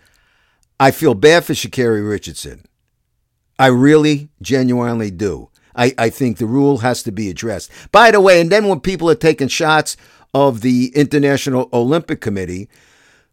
I 0.79 0.91
feel 0.91 1.13
bad 1.13 1.43
for 1.43 1.51
Sha'Carri 1.51 2.09
Richardson. 2.09 2.63
I 3.59 3.67
really, 3.67 4.29
genuinely 4.41 5.11
do. 5.11 5.49
I, 5.75 5.93
I 5.97 6.09
think 6.09 6.37
the 6.37 6.45
rule 6.45 6.79
has 6.79 7.03
to 7.03 7.11
be 7.11 7.29
addressed. 7.29 7.71
By 7.91 8.11
the 8.11 8.21
way, 8.21 8.41
and 8.41 8.51
then 8.51 8.67
when 8.67 8.79
people 8.79 9.09
are 9.09 9.15
taking 9.15 9.47
shots 9.47 9.97
of 10.33 10.61
the 10.61 10.91
International 10.95 11.69
Olympic 11.73 12.21
Committee, 12.21 12.69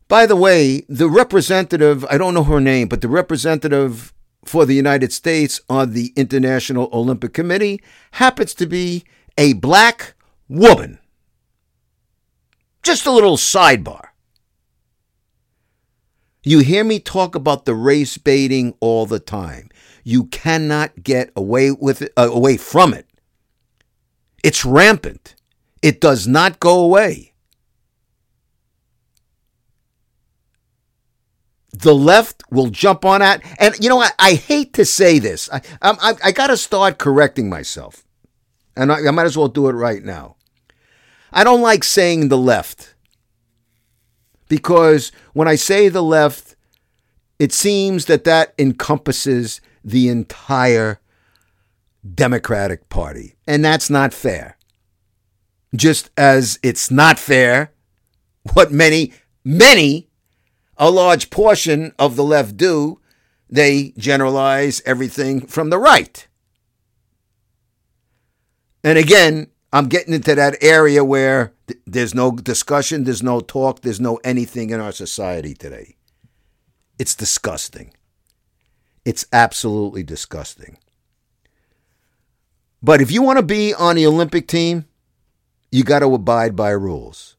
by 0.09 0.26
the 0.26 0.37
way, 0.37 0.85
the 0.88 1.09
representative, 1.09 2.04
I 2.06 2.18
don't 2.18 2.35
know 2.35 2.44
her 2.44 2.61
name, 2.61 2.88
but 2.88 3.00
the 3.00 3.09
representative 3.09 4.12
for 4.44 4.66
the 4.66 4.75
United 4.75 5.12
States 5.12 5.61
on 5.68 5.92
the 5.92 6.12
International 6.16 6.88
Olympic 6.92 7.32
Committee 7.32 7.80
happens 8.12 8.54
to 8.54 8.66
be 8.66 9.04
a 9.38 9.52
black 9.54 10.14
woman. 10.49 10.99
Just 12.82 13.06
a 13.06 13.12
little 13.12 13.37
sidebar. 13.37 14.09
You 16.42 16.61
hear 16.61 16.85
me 16.85 16.99
talk 16.99 17.35
about 17.35 17.64
the 17.64 17.75
race 17.75 18.16
baiting 18.18 18.75
all 18.80 19.06
the 19.06 19.20
time. 19.20 19.68
You 20.04 20.25
cannot 20.25 21.02
get 21.02 21.30
away 21.37 21.71
with 21.71 22.02
it, 22.02 22.12
uh, 22.16 22.28
away 22.30 22.57
from 22.57 22.95
it. 22.95 23.07
It's 24.42 24.64
rampant. 24.64 25.35
It 25.83 26.00
does 26.00 26.26
not 26.26 26.61
go 26.61 26.80
away. 26.80 27.33
The 31.73 31.95
left 31.95 32.42
will 32.50 32.69
jump 32.69 33.04
on 33.04 33.21
that. 33.21 33.42
And, 33.59 33.75
you 33.83 33.88
know, 33.88 34.00
I, 34.00 34.11
I 34.19 34.35
hate 34.35 34.75
to 34.75 34.85
say 34.85 35.19
this. 35.19 35.49
I, 35.52 35.62
I, 35.80 36.14
I 36.25 36.33
got 36.33 36.49
to 36.49 36.57
start 36.57 36.99
correcting 36.99 37.49
myself. 37.49 38.04
And 38.76 38.92
I, 38.92 39.07
I 39.07 39.11
might 39.11 39.26
as 39.26 39.37
well 39.37 39.49
do 39.49 39.69
it 39.69 39.73
right 39.73 40.02
now. 40.02 40.37
I 41.33 41.45
don't 41.45 41.62
like 41.62 41.85
saying 41.85 42.28
the 42.28 42.38
left 42.38 42.95
because 44.49 45.12
when 45.33 45.47
I 45.47 45.54
say 45.54 45.88
the 45.88 46.02
left, 46.02 46.57
it 47.38 47.52
seems 47.52 48.07
that 48.07 48.25
that 48.25 48.52
encompasses 48.59 49.61
the 49.84 50.08
entire 50.08 51.00
Democratic 52.14 52.88
Party. 52.88 53.37
And 53.46 53.64
that's 53.64 53.90
not 53.90 54.14
fair. 54.14 54.56
Just 55.75 56.10
as 56.16 56.58
it's 56.62 56.90
not 56.90 57.18
fair 57.18 57.72
what 58.54 58.72
many, 58.72 59.12
many, 59.44 60.08
a 60.76 60.90
large 60.90 61.30
portion 61.30 61.92
of 61.99 62.16
the 62.16 62.25
left 62.25 62.56
do, 62.56 63.00
they 63.49 63.92
generalize 63.99 64.80
everything 64.87 65.46
from 65.46 65.70
the 65.70 65.78
right. 65.78 66.26
And 68.82 68.96
again, 68.96 69.49
I'm 69.72 69.88
getting 69.88 70.14
into 70.14 70.34
that 70.34 70.56
area 70.62 71.04
where 71.04 71.52
th- 71.66 71.80
there's 71.87 72.14
no 72.14 72.32
discussion, 72.32 73.04
there's 73.04 73.22
no 73.22 73.40
talk, 73.40 73.82
there's 73.82 74.00
no 74.00 74.16
anything 74.25 74.70
in 74.70 74.80
our 74.80 74.92
society 74.92 75.54
today. 75.54 75.96
It's 76.99 77.14
disgusting. 77.14 77.92
It's 79.04 79.26
absolutely 79.33 80.02
disgusting. 80.02 80.76
But 82.83 83.00
if 83.00 83.11
you 83.11 83.23
want 83.23 83.38
to 83.38 83.45
be 83.45 83.75
on 83.75 83.97
the 83.97 84.07
Olympic 84.07 84.47
team, 84.49 84.87
you 85.71 85.85
got 85.85 86.00
to 86.00 86.14
abide 86.14 86.57
by 86.57 86.71
rules. 86.71 87.37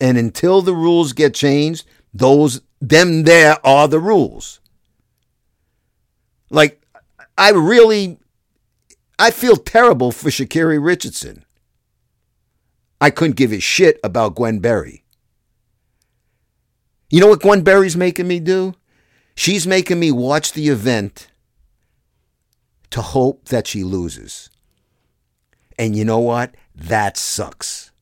And 0.00 0.16
until 0.16 0.62
the 0.62 0.74
rules 0.74 1.12
get 1.12 1.34
changed, 1.34 1.86
those 2.14 2.60
them 2.80 3.24
there 3.24 3.64
are 3.66 3.88
the 3.88 3.98
rules. 3.98 4.60
Like 6.50 6.80
I 7.36 7.50
really 7.50 8.18
I 9.18 9.30
feel 9.30 9.56
terrible 9.56 10.12
for 10.12 10.30
Sha'Carri 10.30 10.82
Richardson. 10.82 11.44
I 13.00 13.10
couldn't 13.10 13.36
give 13.36 13.52
a 13.52 13.60
shit 13.60 13.98
about 14.02 14.36
Gwen 14.36 14.60
Berry. 14.60 15.04
You 17.10 17.20
know 17.20 17.28
what 17.28 17.42
Gwen 17.42 17.62
Berry's 17.62 17.96
making 17.96 18.28
me 18.28 18.38
do? 18.38 18.74
She's 19.38 19.68
making 19.68 20.00
me 20.00 20.10
watch 20.10 20.52
the 20.52 20.66
event 20.66 21.28
to 22.90 23.00
hope 23.00 23.50
that 23.50 23.68
she 23.68 23.84
loses. 23.84 24.50
And 25.78 25.94
you 25.94 26.04
know 26.04 26.18
what? 26.18 26.56
That 26.74 27.16
sucks. 27.16 27.92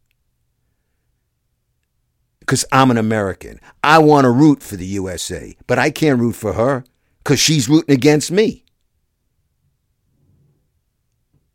Because 2.41 2.65
I'm 2.73 2.91
an 2.91 2.97
American. 2.97 3.61
I 3.85 3.99
want 3.99 4.25
to 4.25 4.31
root 4.31 4.63
for 4.63 4.77
the 4.77 4.87
USA, 4.87 5.55
but 5.67 5.79
I 5.79 5.91
can't 5.91 6.19
root 6.19 6.37
for 6.37 6.55
her 6.55 6.85
because 7.19 7.39
she's 7.39 7.69
rooting 7.69 7.95
against 7.95 8.31
me. 8.31 8.65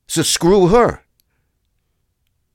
So 0.06 0.22
screw 0.22 0.68
her. 0.68 1.02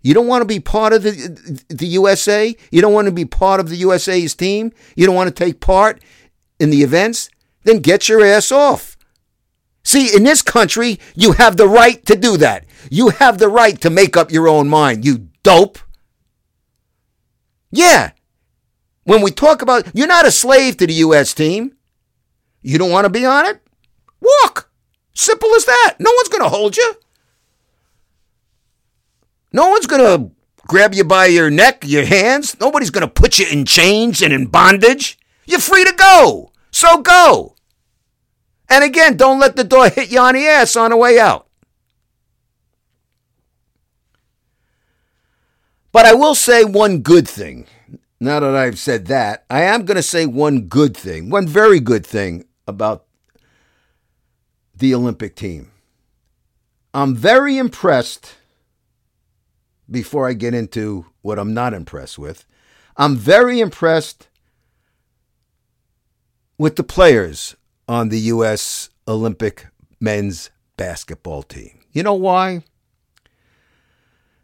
You 0.01 0.15
don't 0.15 0.29
want 0.29 0.43
to 0.43 0.47
be 0.47 0.61
part 0.61 0.93
of 0.93 1.03
the, 1.03 1.65
the 1.71 1.89
USA? 1.89 2.55
You 2.71 2.81
don't 2.81 2.93
want 2.93 3.07
to 3.07 3.13
be 3.13 3.25
part 3.25 3.59
of 3.59 3.69
the 3.69 3.79
USA's 3.79 4.37
team? 4.37 4.71
You 4.95 5.07
don't 5.07 5.17
want 5.17 5.27
to 5.27 5.45
take 5.45 5.59
part 5.59 6.01
in 6.59 6.71
the 6.71 6.83
events? 6.83 7.29
Then 7.65 7.79
get 7.79 8.09
your 8.09 8.25
ass 8.25 8.53
off. 8.53 8.97
See, 9.83 10.15
in 10.15 10.25
this 10.25 10.43
country, 10.43 10.99
you 11.15 11.33
have 11.33 11.57
the 11.57 11.69
right 11.69 12.05
to 12.07 12.17
do 12.17 12.37
that. 12.39 12.65
You 12.91 13.11
have 13.11 13.39
the 13.39 13.49
right 13.49 13.81
to 13.81 13.91
make 13.91 14.17
up 14.17 14.33
your 14.33 14.49
own 14.49 14.69
mind, 14.69 15.05
you 15.05 15.29
dope. 15.43 15.79
Yeah. 17.71 18.13
When 19.05 19.23
we 19.23 19.31
talk 19.31 19.63
about, 19.63 19.87
you're 19.95 20.09
not 20.09 20.27
a 20.27 20.33
slave 20.33 20.77
to 20.79 20.87
the 20.87 20.95
U.S. 20.95 21.35
team. 21.35 21.77
You 22.63 22.79
don't 22.79 22.91
want 22.91 23.05
to 23.05 23.11
be 23.11 23.25
on 23.25 23.47
it? 23.47 23.61
Walk. 24.21 24.71
Simple 25.15 25.55
as 25.55 25.65
that. 25.67 25.95
No 26.01 26.11
one's 26.17 26.29
going 26.29 26.43
to 26.43 26.49
hold 26.49 26.77
you. 26.77 26.95
No 29.53 29.69
one's 29.69 29.87
going 29.87 30.03
to 30.03 30.35
grab 30.67 30.95
you 30.95 31.05
by 31.05 31.27
your 31.27 31.49
neck, 31.49 31.85
your 31.87 32.05
hands. 32.05 32.59
Nobody's 32.61 32.91
going 32.91 33.07
to 33.07 33.13
put 33.13 33.39
you 33.39 33.47
in 33.47 33.65
chains 33.65 34.21
and 34.21 34.33
in 34.33 34.47
bondage. 34.47 35.19
You're 35.47 35.61
free 35.61 35.85
to 35.85 35.93
go. 35.93 36.53
So 36.71 37.01
go. 37.01 37.55
And 38.69 38.85
again, 38.85 39.17
don't 39.17 39.39
let 39.39 39.57
the 39.57 39.65
door 39.65 39.89
hit 39.89 40.11
you 40.11 40.19
on 40.19 40.35
the 40.35 40.47
ass 40.47 40.77
on 40.77 40.91
the 40.91 40.97
way 40.97 41.19
out. 41.19 41.47
But 45.93 46.05
I 46.05 46.15
will 46.15 46.35
say 46.35 46.65
one 46.65 47.01
good 47.01 47.27
thing. 47.29 47.67
Now 48.21 48.41
that 48.41 48.55
I've 48.55 48.79
said 48.79 49.07
that, 49.07 49.45
I 49.49 49.63
am 49.63 49.85
going 49.85 49.97
to 49.97 50.03
say 50.03 50.27
one 50.27 50.63
good 50.63 50.97
thing, 50.97 51.31
one 51.31 51.47
very 51.47 51.81
good 51.81 52.05
thing 52.05 52.45
about 52.67 53.05
the 54.75 54.95
Olympic 54.95 55.37
team. 55.37 55.71
I'm 56.93 57.15
very 57.15 57.57
impressed, 57.57 58.35
before 59.91 60.29
I 60.29 60.33
get 60.33 60.55
into 60.55 61.07
what 61.23 61.39
I'm 61.39 61.55
not 61.55 61.75
impressed 61.75 62.19
with, 62.19 62.45
I'm 62.97 63.17
very 63.17 63.61
impressed 63.61 64.29
with 66.59 66.77
the 66.77 66.85
players 66.85 67.57
on 67.89 68.09
the 68.09 68.21
U.S. 68.21 68.91
Olympic 69.07 69.67
men's 70.01 70.51
basketball 70.77 71.43
team. 71.43 71.81
You 71.93 72.03
know 72.03 72.15
why? 72.15 72.63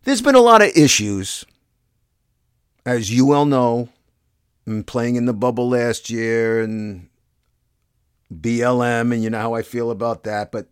There's 0.04 0.22
been 0.22 0.34
a 0.34 0.40
lot 0.40 0.62
of 0.62 0.76
issues, 0.76 1.44
as 2.84 3.10
you 3.10 3.26
well 3.26 3.44
know, 3.44 3.88
in 4.66 4.84
playing 4.84 5.16
in 5.16 5.26
the 5.26 5.34
bubble 5.34 5.68
last 5.68 6.10
year 6.10 6.60
and 6.60 7.08
BLM, 8.32 9.12
and 9.12 9.22
you 9.22 9.30
know 9.30 9.38
how 9.38 9.54
I 9.54 9.62
feel 9.62 9.90
about 9.90 10.24
that, 10.24 10.50
but 10.50 10.68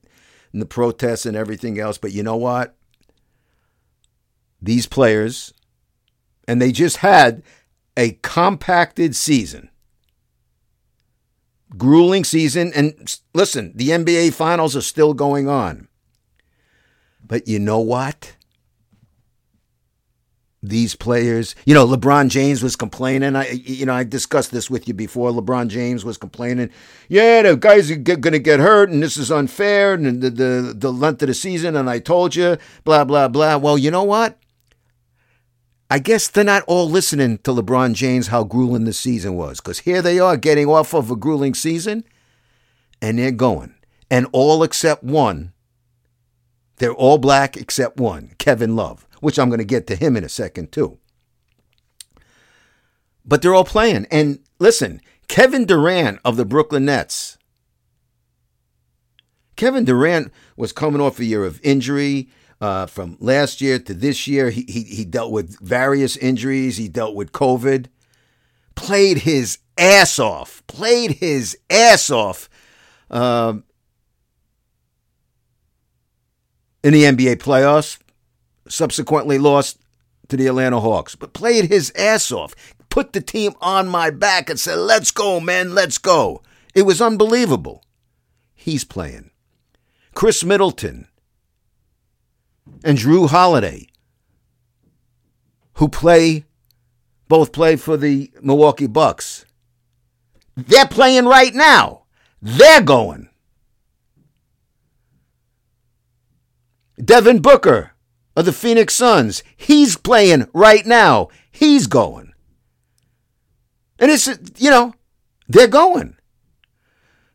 the 0.53 0.67
protests 0.67 1.27
and 1.27 1.37
everything 1.37 1.79
else. 1.79 1.99
But 1.99 2.13
you 2.13 2.23
know 2.23 2.37
what? 2.37 2.77
These 4.61 4.87
players, 4.87 5.55
and 6.49 6.61
they 6.61 6.73
just 6.73 6.99
had 6.99 7.43
a 7.97 8.13
compacted 8.23 9.15
season 9.15 9.71
grueling 11.77 12.25
season. 12.25 12.73
And 12.75 13.19
listen, 13.35 13.73
the 13.75 13.89
NBA 13.91 14.33
finals 14.33 14.77
are 14.77 14.83
still 14.83 15.15
going 15.15 15.49
on. 15.49 15.89
But 17.25 17.47
you 17.47 17.59
know 17.59 17.79
what? 17.79 18.35
These 20.63 20.95
players, 20.95 21.55
you 21.65 21.73
know, 21.73 21.87
LeBron 21.87 22.29
James 22.29 22.63
was 22.63 22.77
complaining. 22.77 23.35
I, 23.35 23.49
you 23.51 23.87
know, 23.87 23.95
I 23.95 24.05
discussed 24.05 24.51
this 24.51 24.69
with 24.69 24.87
you 24.89 24.93
before. 24.93 25.31
LeBron 25.31 25.69
James 25.69 26.05
was 26.05 26.19
complaining, 26.19 26.69
yeah, 27.09 27.43
the 27.43 27.57
guys 27.57 27.91
are 27.91 27.97
going 27.97 28.33
to 28.33 28.39
get 28.39 28.61
hurt, 28.61 28.91
and 28.91 29.03
this 29.03 29.17
is 29.17 29.31
unfair, 29.31 29.95
and 29.95 30.21
the, 30.21 30.29
the 30.29 30.75
the 30.77 30.93
length 30.93 31.23
of 31.23 31.29
the 31.29 31.35
season. 31.35 31.77
And 31.77 31.89
I 31.89 31.99
told 31.99 32.37
you, 32.37 32.59
blah 32.85 33.05
blah 33.05 33.29
blah. 33.29 33.57
Well, 33.57 33.79
you 33.79 33.91
know 33.91 34.03
what? 34.03 34.40
I 35.93 35.99
guess 35.99 36.29
they're 36.29 36.45
not 36.45 36.63
all 36.69 36.89
listening 36.89 37.39
to 37.39 37.51
LeBron 37.51 37.95
James 37.95 38.29
how 38.29 38.45
grueling 38.45 38.85
the 38.85 38.93
season 38.93 39.35
was, 39.35 39.61
because 39.61 39.81
here 39.81 40.01
they 40.01 40.21
are 40.21 40.37
getting 40.37 40.69
off 40.69 40.95
of 40.95 41.11
a 41.11 41.17
grueling 41.17 41.55
season, 41.55 42.05
and 43.03 43.19
they're 43.19 43.33
going. 43.33 43.75
And 44.09 44.29
all 44.31 44.63
except 44.63 45.03
one, 45.03 45.53
they're 46.77 46.95
all 46.95 47.19
black 47.19 47.57
except 47.57 47.99
one, 47.99 48.35
Kevin 48.39 48.77
Love, 48.77 49.05
which 49.21 49.37
I'm 49.39 49.49
going 49.49 49.59
to 49.59 49.65
get 49.65 49.89
to 49.89 49.97
him 49.97 50.17
in 50.17 50.23
a 50.23 50.29
second 50.29 50.71
too. 50.71 50.99
But 53.25 53.43
they're 53.43 53.55
all 53.55 53.65
playing. 53.65 54.07
And 54.13 54.39
listen, 54.61 55.01
Kevin 55.29 55.65
Durant 55.65 56.21
of 56.25 56.37
the 56.37 56.45
Brooklyn 56.45 56.85
Nets. 56.85 57.37
Kevin 59.57 59.85
Durant 59.85 60.33
was 60.57 60.73
coming 60.73 61.01
off 61.01 61.19
a 61.19 61.25
year 61.25 61.45
of 61.45 61.61
injury. 61.63 62.31
Uh, 62.61 62.85
from 62.85 63.17
last 63.21 63.63
year 63.63 63.79
to 63.79 63.95
this 63.95 64.27
year, 64.27 64.51
he, 64.51 64.67
he, 64.69 64.83
he 64.83 65.05
dealt 65.05 65.33
with 65.33 65.59
various 65.61 66.17
injuries. 66.19 66.77
He 66.77 66.89
dealt 66.89 67.15
with 67.15 67.33
COVID. 67.33 67.87
Played 68.75 69.19
his 69.19 69.59
ass 69.79 70.19
off. 70.19 70.63
Played 70.67 71.13
his 71.13 71.57
ass 71.71 72.11
off 72.11 72.51
um, 73.11 73.65
in 76.85 76.93
the 76.93 77.05
NBA 77.05 77.37
playoffs. 77.37 77.99
Subsequently 78.69 79.39
lost 79.39 79.79
to 80.29 80.37
the 80.37 80.47
Atlanta 80.47 80.81
Hawks, 80.81 81.17
but 81.17 81.33
played 81.33 81.67
his 81.67 81.93
ass 81.97 82.31
off. 82.31 82.55
Put 82.89 83.13
the 83.13 83.21
team 83.21 83.55
on 83.61 83.89
my 83.89 84.11
back 84.11 84.49
and 84.49 84.61
said, 84.61 84.77
"Let's 84.77 85.11
go, 85.11 85.41
man. 85.41 85.75
Let's 85.75 85.99
go." 85.99 86.43
It 86.75 86.83
was 86.83 87.01
unbelievable. 87.01 87.85
He's 88.55 88.85
playing. 88.85 89.31
Khris 90.15 90.45
Middleton 90.45 91.09
and 92.85 92.99
Jrue 92.99 93.29
Holiday, 93.29 93.87
who 95.75 95.89
play 95.89 96.45
both 97.29 97.53
play 97.53 97.77
for 97.77 97.97
the 97.97 98.31
Milwaukee 98.43 98.89
Bucks. 98.89 99.47
They're 100.57 100.87
playing 100.87 101.27
right 101.27 101.55
now. 101.55 102.03
They're 102.43 102.83
going. 102.83 103.29
Devin 107.03 107.41
Booker 107.41 107.93
of 108.37 108.45
the 108.47 108.53
Phoenix 108.53 108.95
Suns. 108.95 109.43
He's 109.57 109.97
playing 109.97 110.49
right 110.53 110.85
now. 110.85 111.29
He's 111.53 111.87
going. 111.87 112.33
And 113.99 114.11
it's, 114.11 114.27
you 114.59 114.71
know, 114.71 114.95
they're 115.49 115.69
going. 115.69 116.17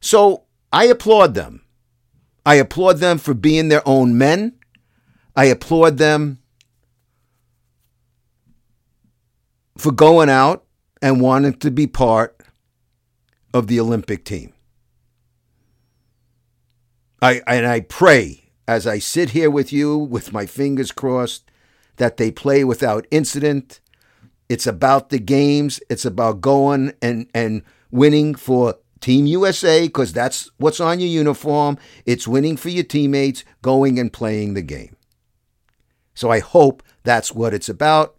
So 0.01 0.43
I 0.73 0.85
applaud 0.85 1.35
them. 1.35 1.61
I 2.45 2.55
applaud 2.55 2.97
them 2.97 3.17
for 3.17 3.33
being 3.33 3.69
their 3.69 3.87
own 3.87 4.17
men. 4.17 4.57
I 5.35 5.45
applaud 5.45 5.97
them 5.97 6.39
for 9.77 9.91
going 9.91 10.29
out 10.29 10.65
and 11.01 11.19
wanting 11.21 11.53
to 11.55 11.71
be 11.71 11.87
part 11.87 12.41
of 13.53 13.67
the 13.67 13.79
Olympic 13.79 14.23
team. 14.23 14.53
I 17.21 17.41
and 17.47 17.65
I 17.65 17.81
pray 17.81 18.51
as 18.67 18.87
I 18.87 18.99
sit 18.99 19.31
here 19.31 19.49
with 19.49 19.73
you 19.73 19.97
with 19.97 20.33
my 20.33 20.45
fingers 20.45 20.91
crossed 20.91 21.49
that 21.97 22.17
they 22.17 22.31
play 22.31 22.63
without 22.63 23.07
incident. 23.11 23.79
It's 24.47 24.67
about 24.67 25.09
the 25.09 25.19
games. 25.19 25.79
It's 25.89 26.05
about 26.05 26.41
going 26.41 26.93
and 27.01 27.27
and 27.33 27.63
winning 27.91 28.35
for 28.35 28.75
Team 29.01 29.25
USA 29.25 29.87
because 29.87 30.13
that's 30.13 30.49
what's 30.57 30.79
on 30.79 30.99
your 30.99 31.09
uniform. 31.09 31.77
It's 32.05 32.27
winning 32.27 32.57
for 32.57 32.69
your 32.69 32.83
teammates, 32.83 33.43
going 33.61 33.99
and 33.99 34.11
playing 34.11 34.53
the 34.53 34.61
game. 34.61 34.94
So 36.15 36.31
I 36.31 36.39
hope 36.39 36.81
that's 37.03 37.31
what 37.31 37.53
it's 37.53 37.69
about. 37.69 38.15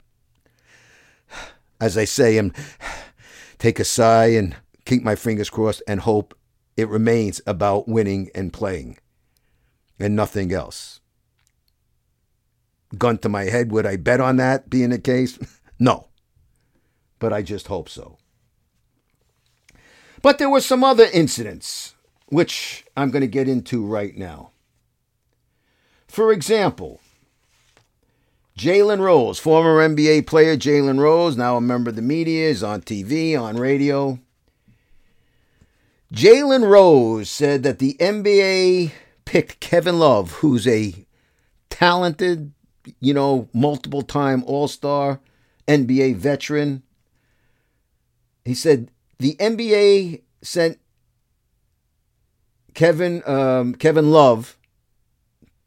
As 1.81 1.99
I 1.99 2.05
say, 2.05 2.39
and 2.39 2.55
take 3.59 3.81
a 3.81 3.85
sigh 3.85 4.27
and 4.27 4.57
keep 4.85 5.03
my 5.03 5.17
fingers 5.17 5.51
crossed 5.51 5.83
and 5.89 6.01
hope 6.01 6.35
it 6.77 6.89
remains 6.89 7.41
about 7.47 7.89
winning 7.89 8.31
and 8.35 8.53
playing 8.53 8.99
and 9.99 10.15
nothing 10.15 10.53
else. 10.53 11.01
Gun 12.97 13.19
to 13.19 13.29
my 13.29 13.45
head, 13.45 13.73
would 13.73 13.87
I 13.87 13.97
bet 13.97 14.21
on 14.21 14.37
that 14.37 14.71
being 14.71 14.91
the 14.91 14.99
case? 14.99 15.39
no. 15.79 16.09
But 17.19 17.33
I 17.33 17.43
just 17.43 17.67
hope 17.67 17.89
so. 17.89 18.19
But 20.23 20.39
there 20.39 20.51
were 20.51 20.61
some 20.61 20.85
other 20.85 21.07
incidents, 21.13 21.95
which 22.27 22.85
I'm 22.97 23.11
going 23.11 23.23
to 23.23 23.27
get 23.27 23.49
into 23.49 23.85
right 23.85 24.17
now. 24.17 24.51
For 26.09 26.33
example, 26.33 27.01
Jalen 28.57 29.01
Rose, 29.01 29.39
former 29.39 29.87
NBA 29.87 30.27
player 30.27 30.57
Jalen 30.57 30.99
Rose, 30.99 31.37
now 31.37 31.57
a 31.57 31.61
member 31.61 31.91
of 31.91 31.97
the 31.97 32.03
media, 32.03 32.49
is 32.49 32.63
on 32.63 32.81
TV, 32.81 33.39
on 33.39 33.57
radio. 33.57 34.19
Jalen 36.13 36.67
Rose 36.67 37.29
said 37.29 37.63
that 37.65 37.81
the 37.81 37.95
NBA 38.01 38.93
picked 39.27 39.61
Kevin 39.61 39.99
Love, 39.99 40.33
who's 40.33 40.67
a 40.67 41.07
talented, 41.69 42.53
you 42.99 43.13
know, 43.13 43.49
multiple 43.53 44.03
time 44.03 44.43
All 44.47 44.69
Star 44.69 45.21
NBA 45.69 46.17
veteran. 46.17 46.83
He 48.47 48.55
said 48.55 48.91
the 49.19 49.35
NBA 49.35 50.23
sent 50.41 50.79
Kevin 52.73 53.23
um, 53.27 53.75
Kevin 53.75 54.11
Love 54.11 54.57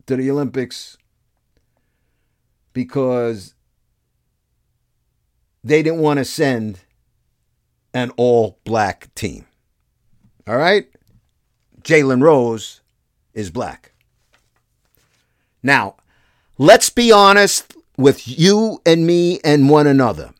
to 0.08 0.16
the 0.16 0.32
Olympics 0.32 0.98
because 2.80 3.56
they 5.66 5.84
didn't 5.84 6.00
want 6.00 6.18
to 6.18 6.24
send 6.24 6.80
an 7.94 8.10
all 8.16 8.58
black 8.64 9.14
team. 9.16 9.46
All 10.48 10.56
right? 10.56 10.88
Jalen 11.82 12.24
Rose 12.24 12.80
is 13.34 13.50
black. 13.50 13.92
Now, 15.62 15.96
let's 16.58 16.90
be 16.90 17.12
honest 17.12 17.76
with 17.98 18.26
you 18.26 18.82
and 18.86 19.06
me 19.06 19.42
and 19.44 19.70
one 19.70 19.86
another. 19.86 20.34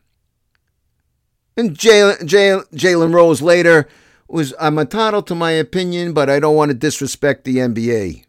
And 1.58 1.76
Jalen 1.76 3.12
Rose 3.12 3.42
later 3.42 3.86
was, 4.28 4.54
I'm 4.58 4.78
entitled 4.78 5.26
to 5.26 5.34
my 5.34 5.50
opinion, 5.50 6.14
but 6.14 6.30
I 6.30 6.40
don't 6.40 6.56
want 6.56 6.70
to 6.70 6.74
disrespect 6.74 7.44
the 7.44 7.56
NBA. 7.56 8.24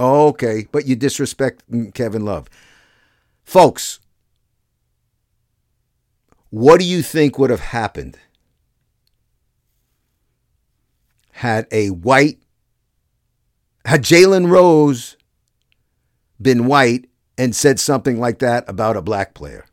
Okay, 0.00 0.66
but 0.72 0.86
you 0.86 0.96
disrespect 0.96 1.62
Kevin 1.94 2.24
Love. 2.24 2.48
Folks, 3.50 3.98
what 6.50 6.78
do 6.78 6.86
you 6.86 7.02
think 7.02 7.36
would 7.36 7.50
have 7.50 7.58
happened 7.58 8.16
had 11.32 11.66
a 11.72 11.90
white, 11.90 12.38
had 13.84 14.04
Jalen 14.04 14.48
Rose 14.48 15.16
been 16.40 16.66
white 16.66 17.08
and 17.36 17.56
said 17.56 17.80
something 17.80 18.20
like 18.20 18.38
that 18.38 18.68
about 18.68 18.96
a 18.96 19.02
black 19.02 19.34
player? 19.34 19.66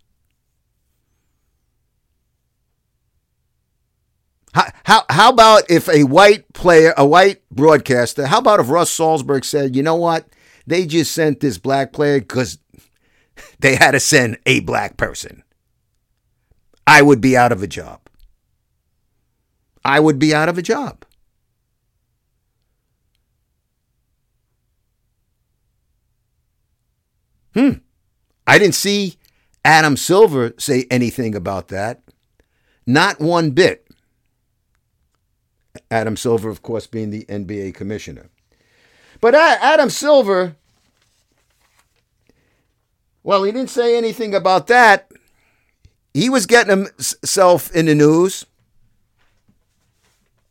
How, 4.56 4.72
how, 4.86 5.04
how 5.08 5.30
about 5.30 5.70
if 5.70 5.88
a 5.88 6.06
white 6.06 6.52
player, 6.54 6.96
a 6.98 7.06
white 7.06 7.48
broadcaster, 7.52 8.26
how 8.26 8.40
about 8.40 8.60
if 8.60 8.70
Russ 8.70 8.90
Salzberg 8.98 9.46
said, 9.46 9.76
you 9.76 9.84
know 9.84 9.98
what? 9.98 10.28
They 10.66 10.88
just 10.88 11.12
sent 11.12 11.42
this 11.42 11.60
black 11.60 11.94
player 11.94 12.20
because 12.20 12.58
they 13.60 13.76
had 13.76 13.92
to 13.92 14.00
send 14.00 14.38
a 14.46 14.60
black 14.62 14.98
person. 14.98 15.44
I 16.86 17.02
would 17.02 17.22
be 17.22 17.36
out 17.36 17.52
of 17.52 17.62
a 17.62 17.68
job. 17.68 18.02
I 19.84 20.00
would 20.00 20.20
be 20.20 20.34
out 20.34 20.50
of 20.50 20.58
a 20.58 20.62
job. 20.62 21.06
Hmm. 27.54 27.80
I 28.46 28.60
didn't 28.60 28.76
see 28.76 29.16
Adam 29.66 29.98
Silver 29.98 30.54
say 30.58 30.86
anything 30.92 31.36
about 31.36 31.70
that. 31.70 32.02
Not 32.86 33.20
one 33.20 33.52
bit. 33.52 33.88
Adam 35.92 36.16
Silver, 36.16 36.50
of 36.50 36.62
course, 36.62 36.88
being 36.88 37.10
the 37.10 37.26
NBA 37.26 37.74
commissioner. 37.74 38.30
But 39.20 39.36
Adam 39.36 39.90
Silver, 39.90 40.56
well, 43.28 43.44
he 43.44 43.52
didn't 43.52 43.70
say 43.70 43.98
anything 43.98 44.34
about 44.34 44.68
that. 44.68 45.12
He 46.14 46.30
was 46.30 46.46
getting 46.46 46.86
himself 46.86 47.70
in 47.76 47.88
the 47.88 47.94
news. 47.94 48.46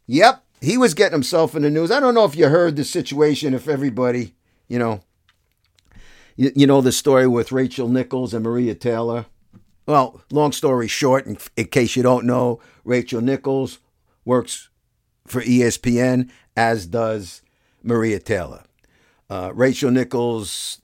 Yep, 0.07 0.45
he 0.61 0.77
was 0.77 0.93
getting 0.93 1.15
himself 1.15 1.57
in 1.57 1.62
the 1.62 1.71
news. 1.71 1.91
I 1.91 2.01
don't 2.01 2.12
know 2.12 2.27
if 2.27 2.37
you 2.37 2.49
heard 2.49 2.77
the 2.77 2.85
situation, 2.85 3.55
if 3.55 3.67
everybody, 3.67 4.35
you 4.69 4.79
know, 4.79 5.01
you, 6.37 6.53
you 6.55 6.67
know 6.67 6.83
the 6.83 6.93
story 6.93 7.27
with 7.27 7.51
Rachel 7.51 7.89
Nichols 7.89 8.35
and 8.35 8.45
Maria 8.45 8.75
Taylor. 8.75 9.25
Well, 9.87 10.21
long 10.31 10.53
story 10.53 10.87
short, 10.87 11.25
in, 11.25 11.39
in 11.57 11.69
case 11.69 11.97
you 11.97 12.03
don't 12.03 12.27
know, 12.27 12.61
Rachel 12.85 13.23
Nichols 13.23 13.79
works 14.27 14.69
for 15.27 15.41
ESPN, 15.41 16.29
as 16.55 16.87
does 16.87 17.41
Maria 17.83 18.19
Taylor. 18.19 18.65
Uh, 19.31 19.51
Rachel 19.55 19.91
Nichols 19.91 20.83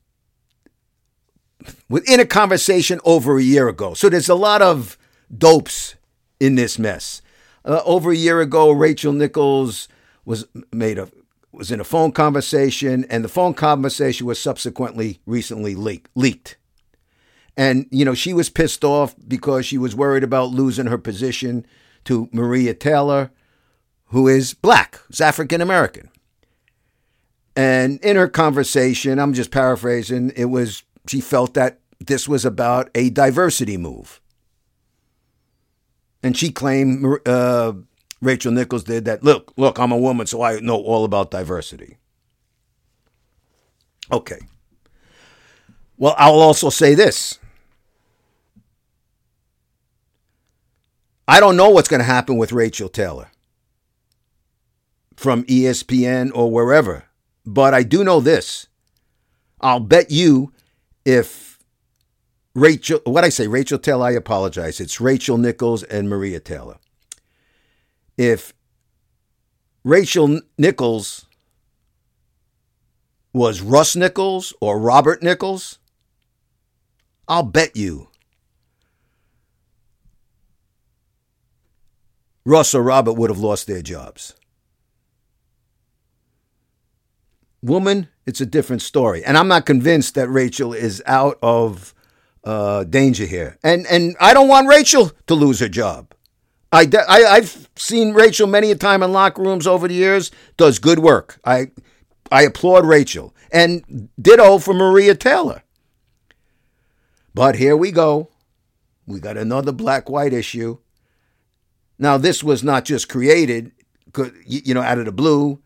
within 1.88 2.20
a 2.20 2.26
conversation 2.26 3.00
over 3.04 3.38
a 3.38 3.42
year 3.42 3.68
ago. 3.68 3.94
So 3.94 4.08
there's 4.08 4.28
a 4.28 4.34
lot 4.34 4.62
of 4.62 4.98
dopes 5.36 5.94
in 6.40 6.54
this 6.54 6.78
mess. 6.78 7.22
Uh, 7.64 7.80
over 7.84 8.10
a 8.10 8.16
year 8.16 8.40
ago, 8.40 8.70
Rachel 8.70 9.12
Nichols 9.12 9.88
was 10.24 10.46
made 10.72 10.98
a 10.98 11.08
was 11.52 11.70
in 11.70 11.80
a 11.80 11.84
phone 11.84 12.12
conversation, 12.12 13.04
and 13.10 13.22
the 13.22 13.28
phone 13.28 13.52
conversation 13.52 14.26
was 14.26 14.40
subsequently 14.40 15.20
recently 15.26 15.74
leak, 15.74 16.08
leaked. 16.14 16.56
And 17.56 17.86
you 17.90 18.04
know 18.04 18.14
she 18.14 18.32
was 18.32 18.50
pissed 18.50 18.84
off 18.84 19.14
because 19.28 19.66
she 19.66 19.78
was 19.78 19.94
worried 19.94 20.24
about 20.24 20.50
losing 20.50 20.86
her 20.86 20.98
position 20.98 21.66
to 22.04 22.28
Maria 22.32 22.74
Taylor, 22.74 23.30
who 24.06 24.26
is 24.26 24.54
black, 24.54 25.00
is 25.10 25.20
African 25.20 25.60
American. 25.60 26.10
And 27.54 28.00
in 28.00 28.16
her 28.16 28.28
conversation, 28.28 29.18
I'm 29.18 29.34
just 29.34 29.50
paraphrasing, 29.50 30.32
it 30.36 30.46
was 30.46 30.84
she 31.08 31.20
felt 31.20 31.54
that 31.54 31.80
this 31.98 32.28
was 32.28 32.44
about 32.44 32.90
a 32.94 33.10
diversity 33.10 33.76
move. 33.76 34.20
And 36.22 36.36
she 36.36 36.50
claimed, 36.50 37.04
uh, 37.26 37.72
Rachel 38.20 38.52
Nichols 38.52 38.84
did 38.84 39.04
that. 39.06 39.24
Look, 39.24 39.52
look, 39.56 39.78
I'm 39.78 39.92
a 39.92 39.96
woman, 39.96 40.26
so 40.26 40.42
I 40.42 40.60
know 40.60 40.76
all 40.76 41.04
about 41.04 41.30
diversity. 41.30 41.98
Okay. 44.10 44.38
Well, 45.96 46.14
I'll 46.18 46.40
also 46.40 46.70
say 46.70 46.94
this. 46.94 47.38
I 51.26 51.40
don't 51.40 51.56
know 51.56 51.70
what's 51.70 51.88
going 51.88 52.00
to 52.00 52.04
happen 52.04 52.36
with 52.36 52.52
Rachel 52.52 52.88
Taylor 52.88 53.30
from 55.16 55.44
ESPN 55.44 56.30
or 56.34 56.50
wherever, 56.50 57.04
but 57.46 57.74
I 57.74 57.84
do 57.84 58.02
know 58.04 58.20
this. 58.20 58.66
I'll 59.60 59.80
bet 59.80 60.10
you 60.10 60.52
if 61.04 61.58
Rachel, 62.54 63.00
what 63.04 63.24
I 63.24 63.28
say, 63.28 63.46
Rachel 63.46 63.78
Taylor, 63.78 64.06
I 64.06 64.12
apologize. 64.12 64.80
It's 64.80 65.00
Rachel 65.00 65.38
Nichols 65.38 65.82
and 65.84 66.08
Maria 66.08 66.40
Taylor. 66.40 66.76
If 68.16 68.52
Rachel 69.84 70.40
Nichols 70.58 71.26
was 73.32 73.62
Russ 73.62 73.96
Nichols 73.96 74.52
or 74.60 74.78
Robert 74.78 75.22
Nichols, 75.22 75.78
I'll 77.26 77.42
bet 77.42 77.76
you 77.76 78.08
Russ 82.44 82.74
or 82.74 82.82
Robert 82.82 83.14
would 83.14 83.30
have 83.30 83.38
lost 83.38 83.66
their 83.66 83.82
jobs. 83.82 84.34
Woman, 87.62 88.08
it's 88.26 88.40
a 88.40 88.46
different 88.46 88.82
story. 88.82 89.24
And 89.24 89.38
I'm 89.38 89.48
not 89.48 89.66
convinced 89.66 90.14
that 90.16 90.28
Rachel 90.28 90.72
is 90.72 91.02
out 91.06 91.38
of 91.42 91.94
uh, 92.44 92.84
danger 92.84 93.24
here. 93.24 93.58
And, 93.62 93.86
and 93.86 94.16
I 94.20 94.34
don't 94.34 94.48
want 94.48 94.68
Rachel 94.68 95.12
to 95.28 95.34
lose 95.34 95.60
her 95.60 95.68
job. 95.68 96.12
I, 96.72 96.88
I, 97.08 97.24
I've 97.24 97.68
seen 97.76 98.14
Rachel 98.14 98.46
many 98.46 98.70
a 98.70 98.74
time 98.74 99.02
in 99.02 99.12
locker 99.12 99.42
rooms 99.42 99.66
over 99.66 99.86
the 99.86 99.94
years, 99.94 100.30
does 100.56 100.78
good 100.78 100.98
work. 100.98 101.38
I, 101.44 101.70
I 102.30 102.42
applaud 102.42 102.86
Rachel. 102.86 103.34
And 103.52 104.08
ditto 104.20 104.58
for 104.58 104.72
Maria 104.74 105.14
Taylor. 105.14 105.62
But 107.34 107.56
here 107.56 107.76
we 107.76 107.92
go. 107.92 108.30
We 109.06 109.20
got 109.20 109.36
another 109.36 109.72
black 109.72 110.08
white 110.08 110.32
issue. 110.32 110.78
Now, 111.98 112.16
this 112.16 112.42
was 112.42 112.64
not 112.64 112.84
just 112.84 113.08
created, 113.08 113.72
you 114.46 114.74
know, 114.74 114.82
out 114.82 114.98
of 114.98 115.04
the 115.04 115.12
blue. 115.12 115.61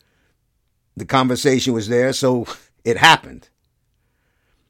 The 0.97 1.05
conversation 1.05 1.73
was 1.73 1.89
there, 1.89 2.13
so 2.13 2.47
it 2.85 2.97
happened. 2.97 3.49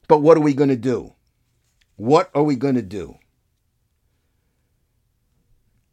But 0.07 0.19
what 0.19 0.37
are 0.37 0.41
we 0.41 0.53
going 0.53 0.69
to 0.69 0.75
do? 0.75 1.13
What 1.95 2.29
are 2.33 2.43
we 2.43 2.55
going 2.55 2.75
to 2.75 2.81
do? 2.81 3.17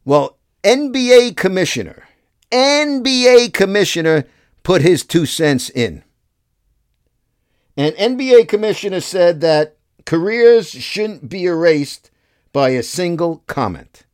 Well, 0.03 0.37
NBA 0.63 1.35
commissioner, 1.35 2.07
NBA 2.51 3.53
commissioner 3.53 4.25
put 4.63 4.81
his 4.81 5.03
two 5.03 5.25
cents 5.25 5.69
in. 5.69 6.03
And 7.77 7.95
NBA 7.95 8.47
commissioner 8.47 9.01
said 9.01 9.41
that 9.41 9.77
careers 10.05 10.69
shouldn't 10.69 11.29
be 11.29 11.45
erased 11.45 12.11
by 12.53 12.69
a 12.69 12.83
single 12.83 13.43
comment. 13.47 14.05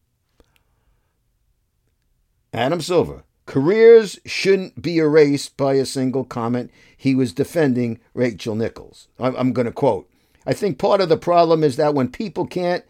Adam 2.53 2.81
Silver, 2.81 3.23
careers 3.52 4.18
shouldn't 4.26 4.82
be 4.82 4.98
erased 4.98 5.58
by 5.58 5.74
a 5.74 5.86
single 5.86 6.24
comment. 6.24 6.72
He 6.96 7.14
was 7.14 7.34
defending 7.34 8.00
Rachel 8.14 8.56
Nichols. 8.56 9.10
I'm 9.20 9.52
going 9.52 9.66
to 9.66 9.74
quote 9.74 10.10
I 10.46 10.54
think 10.54 10.80
part 10.80 11.02
of 11.02 11.10
the 11.10 11.18
problem 11.18 11.62
is 11.62 11.76
that 11.76 11.94
when 11.94 12.08
people 12.08 12.48
can't 12.48 12.86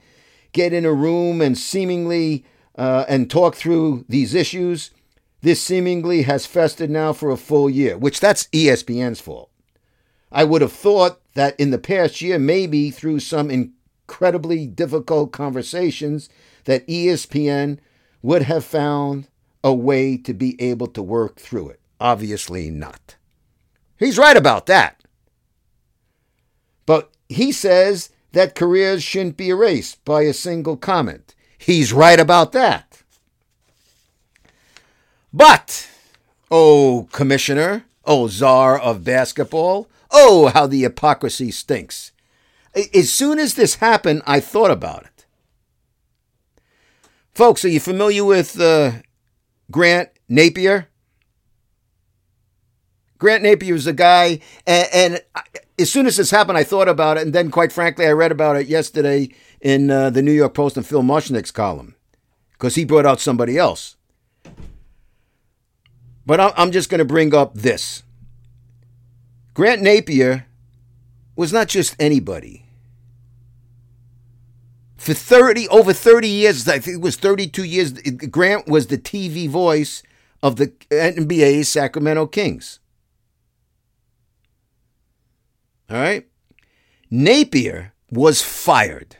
get 0.52 0.72
in 0.72 0.86
a 0.86 0.94
room 0.94 1.42
and 1.42 1.58
seemingly 1.58 2.46
uh, 2.76 3.06
and 3.10 3.28
talk 3.28 3.56
through 3.56 4.06
these 4.08 4.36
issues, 4.36 4.92
this 5.42 5.60
seemingly 5.60 6.22
has 6.22 6.46
festered 6.46 6.92
now 6.92 7.12
for 7.12 7.32
a 7.32 7.38
full 7.38 7.68
year, 7.68 7.98
which 7.98 8.20
that's 8.20 8.48
ESPN's 8.50 9.20
fault. 9.20 9.50
I 10.32 10.44
would 10.44 10.62
have 10.62 10.72
thought 10.72 11.22
that 11.34 11.60
in 11.60 11.72
the 11.72 11.80
past 11.80 12.22
year, 12.22 12.38
maybe 12.38 12.92
through 12.92 13.22
some 13.22 13.50
incredibly 13.50 14.68
difficult 14.68 15.32
conversations, 15.32 16.30
that 16.66 16.88
ESPN 16.88 17.80
would 18.22 18.44
have 18.44 18.64
found 18.64 19.28
a 19.64 19.74
way 19.74 20.18
to 20.18 20.34
be 20.34 20.60
able 20.62 20.88
to 20.88 21.04
work 21.04 21.38
through 21.40 21.70
it. 21.70 21.80
Obviously 22.00 22.70
not. 22.70 23.16
He's 23.98 24.18
right 24.18 24.38
about 24.38 24.66
that. 24.66 25.04
But 26.86 27.12
he 27.30 27.52
says 27.52 28.10
that 28.32 28.56
careers 28.56 29.04
shouldn't 29.04 29.38
be 29.38 29.50
erased 29.50 30.04
by 30.04 30.24
a 30.24 30.34
single 30.34 30.78
comment. 30.78 31.36
He's 31.58 31.94
right 31.94 32.20
about 32.20 32.54
that. 32.54 33.04
But, 35.32 35.88
oh, 36.50 37.08
Commissioner, 37.12 37.86
oh, 38.04 38.28
Czar 38.28 38.80
of 38.80 39.04
basketball, 39.04 39.88
oh, 40.10 40.48
how 40.48 40.68
the 40.68 40.82
hypocrisy 40.82 41.52
stinks. 41.52 42.12
As 42.94 43.12
soon 43.12 43.38
as 43.38 43.54
this 43.54 43.76
happened, 43.76 44.24
I 44.26 44.40
thought 44.40 44.72
about 44.72 45.04
it. 45.04 45.26
Folks, 47.34 47.64
are 47.64 47.70
you 47.70 47.80
familiar 47.80 48.26
with 48.26 48.60
uh, 48.60 48.94
Grant 49.72 50.10
Napear. 50.30 50.88
Grant 53.18 53.44
Napear 53.44 53.74
was 53.74 53.88
a 53.88 53.94
guy, 53.94 54.40
and, 54.68 54.88
and 54.94 55.22
as 55.80 55.92
soon 55.92 56.06
as 56.06 56.18
this 56.18 56.32
happened, 56.32 56.58
I 56.58 56.64
thought 56.64 56.90
about 56.90 57.18
it, 57.18 57.24
and 57.24 57.34
then, 57.34 57.52
quite 57.52 57.72
frankly, 57.72 58.06
I 58.06 58.12
read 58.12 58.32
about 58.32 58.58
it 58.58 58.68
yesterday 58.68 59.30
in 59.62 59.90
uh, 59.90 60.10
the 60.10 60.22
New 60.22 60.32
York 60.32 60.54
Post 60.54 60.76
and 60.76 60.86
Phil 60.86 61.04
Mushnick's 61.04 61.52
column 61.52 61.96
because 62.54 62.76
he 62.76 62.84
brought 62.84 63.06
out 63.06 63.20
somebody 63.20 63.58
else. 63.58 63.96
But 66.26 66.40
I'm 66.58 66.72
just 66.72 66.90
going 66.90 67.00
to 67.00 67.06
bring 67.06 67.34
up 67.34 67.56
this. 67.56 68.04
Grant 69.54 69.82
Napear 69.82 70.46
was 71.36 71.52
not 71.52 71.68
just 71.68 71.96
anybody. 72.00 72.61
For 75.02 75.16
30, 75.16 75.68
over 75.70 75.94
30 75.94 76.28
years, 76.28 76.68
I 76.68 76.78
think 76.78 76.98
it 76.98 77.02
was 77.02 77.16
32 77.16 77.64
years, 77.64 77.94
Grant 77.94 78.68
was 78.68 78.86
the 78.86 79.00
TV 79.00 79.50
voice 79.50 80.04
of 80.44 80.58
the 80.58 80.68
nba 80.92 81.66
Sacramento 81.66 82.28
Kings. 82.28 82.80
All 85.90 85.98
right? 85.98 86.28
Napear 87.12 87.94
was 88.12 88.44
fired. 88.44 89.16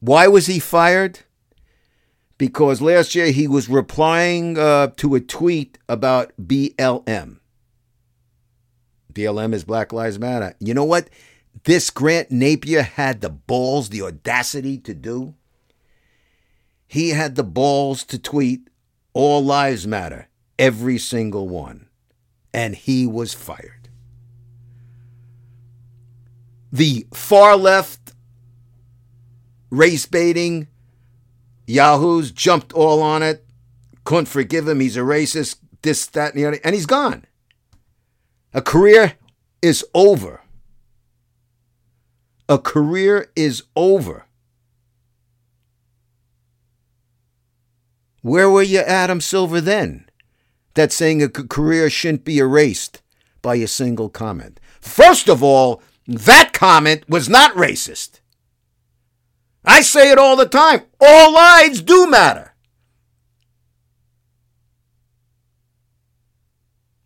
Why 0.00 0.28
was 0.28 0.46
he 0.46 0.58
fired? 0.58 1.18
Because 2.38 2.80
last 2.80 3.14
year 3.14 3.26
he 3.26 3.46
was 3.46 3.68
replying 3.68 4.56
uh, 4.56 4.86
to 4.96 5.14
a 5.14 5.20
tweet 5.20 5.76
about 5.86 6.32
BLM. 6.40 7.40
BLM 9.12 9.52
is 9.52 9.64
Black 9.64 9.92
Lives 9.92 10.18
Matter. 10.18 10.54
You 10.58 10.72
know 10.72 10.84
what? 10.84 11.10
This 11.64 11.90
Grant 11.90 12.30
Napear 12.30 12.84
had 12.84 13.20
the 13.20 13.30
balls, 13.30 13.88
the 13.88 14.02
audacity 14.02 14.78
to 14.78 14.94
do. 14.94 15.34
He 16.86 17.10
had 17.10 17.36
the 17.36 17.44
balls 17.44 18.04
to 18.04 18.18
tweet, 18.18 18.68
All 19.12 19.44
Lives 19.44 19.86
Matter, 19.86 20.28
every 20.58 20.98
single 20.98 21.48
one 21.48 21.88
and 22.52 22.74
he 22.74 23.06
was 23.06 23.34
fired. 23.34 23.88
The 26.70 27.06
far 27.12 27.56
left 27.56 28.12
race 29.70 30.06
baiting 30.06 30.68
Yahoos 31.66 32.30
jumped 32.30 32.72
all 32.72 33.02
on 33.02 33.22
it, 33.22 33.46
couldn't 34.04 34.26
forgive 34.26 34.68
him. 34.68 34.80
He's 34.80 34.96
a 34.96 35.00
racist, 35.00 35.56
this, 35.82 36.06
that, 36.06 36.34
and 36.34 36.42
the 36.42 36.46
other, 36.46 36.60
and 36.64 36.74
he's 36.74 36.86
gone. 36.86 37.24
A 38.52 38.60
career 38.60 39.14
is 39.62 39.84
over. 39.94 40.41
A 42.48 42.58
career 42.58 43.30
is 43.34 43.62
over. 43.76 44.26
Where 48.20 48.50
were 48.50 48.62
you, 48.62 48.80
Adam 48.80 49.20
Silver, 49.20 49.60
then? 49.60 50.06
that 50.74 50.92
saying 50.92 51.22
a 51.22 51.28
career 51.28 51.90
shouldn't 51.90 52.24
be 52.24 52.38
erased 52.38 53.02
by 53.40 53.56
a 53.56 53.66
single 53.66 54.08
comment. 54.08 54.60
First 54.80 55.28
of 55.28 55.42
all, 55.42 55.82
that 56.06 56.52
comment 56.52 57.08
was 57.08 57.28
not 57.28 57.54
racist. 57.54 58.20
I 59.64 59.82
say 59.82 60.10
it 60.10 60.18
all 60.18 60.36
the 60.36 60.46
time. 60.46 60.82
All 61.00 61.32
lives 61.32 61.82
do 61.82 62.08
matter. 62.08 62.51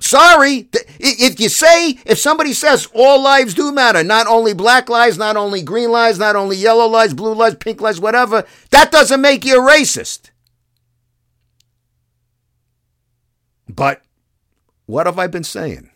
Sorry, 0.06 0.68
if 1.00 1.40
you 1.40 1.48
say, 1.48 1.98
if 2.06 2.16
somebody 2.16 2.52
says 2.52 2.86
all 2.94 3.20
lives 3.20 3.54
do 3.54 3.72
matter, 3.72 4.04
not 4.04 4.28
only 4.28 4.54
black 4.54 4.88
lives, 4.88 5.18
not 5.18 5.36
only 5.36 5.62
green 5.62 5.90
lives, 5.90 6.16
not 6.16 6.36
only 6.36 6.56
yellow 6.56 6.86
lives, 6.86 7.12
blue 7.12 7.34
lives, 7.34 7.56
pink 7.56 7.80
lives, 7.80 8.00
whatever, 8.00 8.44
that 8.70 8.92
doesn't 8.92 9.20
make 9.20 9.44
you 9.44 9.60
a 9.60 9.68
racist. 9.68 10.30
But 13.68 14.02
what 14.86 15.06
have 15.06 15.18
I 15.18 15.26
been 15.26 15.42
saying? 15.42 15.90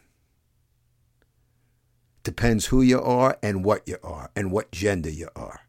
Depends 2.25 2.67
who 2.67 2.83
you 2.83 3.01
are 3.01 3.39
and 3.45 3.65
what 3.65 3.87
you 3.87 3.99
are 4.03 4.33
and 4.35 4.51
what 4.51 4.73
gender 4.73 5.09
you 5.09 5.29
are. 5.37 5.61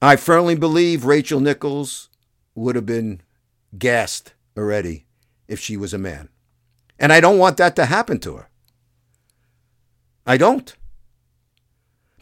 I 0.00 0.16
firmly 0.16 0.54
believe 0.54 1.04
Rachel 1.04 1.40
Nichols 1.40 2.08
would 2.54 2.74
have 2.74 2.86
been 2.86 3.20
gassed 3.78 4.34
already 4.56 5.06
if 5.48 5.60
she 5.60 5.76
was 5.76 5.92
a 5.94 5.98
man. 5.98 6.28
And 6.98 7.12
I 7.12 7.20
don't 7.20 7.38
want 7.38 7.56
that 7.56 7.76
to 7.76 7.86
happen 7.86 8.18
to 8.20 8.36
her. 8.36 8.48
I 10.26 10.36
don't. 10.36 10.74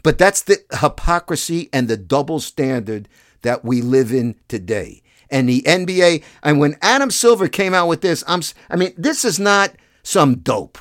But 0.03 0.17
that's 0.17 0.41
the 0.41 0.63
hypocrisy 0.79 1.69
and 1.73 1.87
the 1.87 1.97
double 1.97 2.39
standard 2.39 3.09
that 3.41 3.65
we 3.65 3.81
live 3.81 4.11
in 4.11 4.35
today. 4.47 5.01
And 5.29 5.47
the 5.47 5.61
NBA, 5.63 6.23
and 6.41 6.59
when 6.59 6.77
Adam 6.81 7.11
Silver 7.11 7.47
came 7.47 7.73
out 7.73 7.87
with 7.87 8.01
this, 8.01 8.23
I'm, 8.27 8.41
I 8.69 8.75
mean, 8.75 8.93
this 8.97 9.23
is 9.23 9.39
not 9.39 9.75
some 10.01 10.39
dope. 10.39 10.79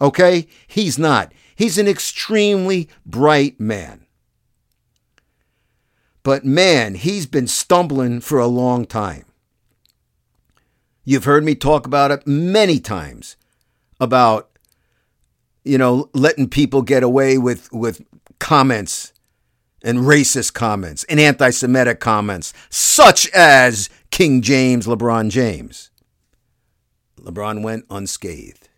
Okay? 0.00 0.48
He's 0.66 0.98
not. 0.98 1.32
He's 1.54 1.78
an 1.78 1.86
extremely 1.86 2.88
bright 3.06 3.60
man. 3.60 4.06
But 6.22 6.44
man, 6.44 6.94
he's 6.94 7.26
been 7.26 7.46
stumbling 7.46 8.20
for 8.20 8.38
a 8.38 8.46
long 8.46 8.84
time. 8.84 9.26
You've 11.04 11.24
heard 11.24 11.44
me 11.44 11.54
talk 11.54 11.86
about 11.86 12.10
it 12.10 12.26
many 12.26 12.78
times 12.78 13.36
about 14.00 14.50
you 15.64 15.78
know 15.78 16.10
letting 16.14 16.48
people 16.48 16.82
get 16.82 17.02
away 17.02 17.38
with 17.38 17.72
with 17.72 18.02
comments 18.38 19.12
and 19.84 20.00
racist 20.00 20.54
comments 20.54 21.04
and 21.04 21.18
anti-Semitic 21.18 22.00
comments, 22.00 22.52
such 22.70 23.28
as 23.30 23.90
King 24.10 24.42
James, 24.42 24.86
LeBron 24.86 25.30
James. 25.30 25.90
LeBron 27.20 27.62
went 27.62 27.84
unscathed. 27.90 28.68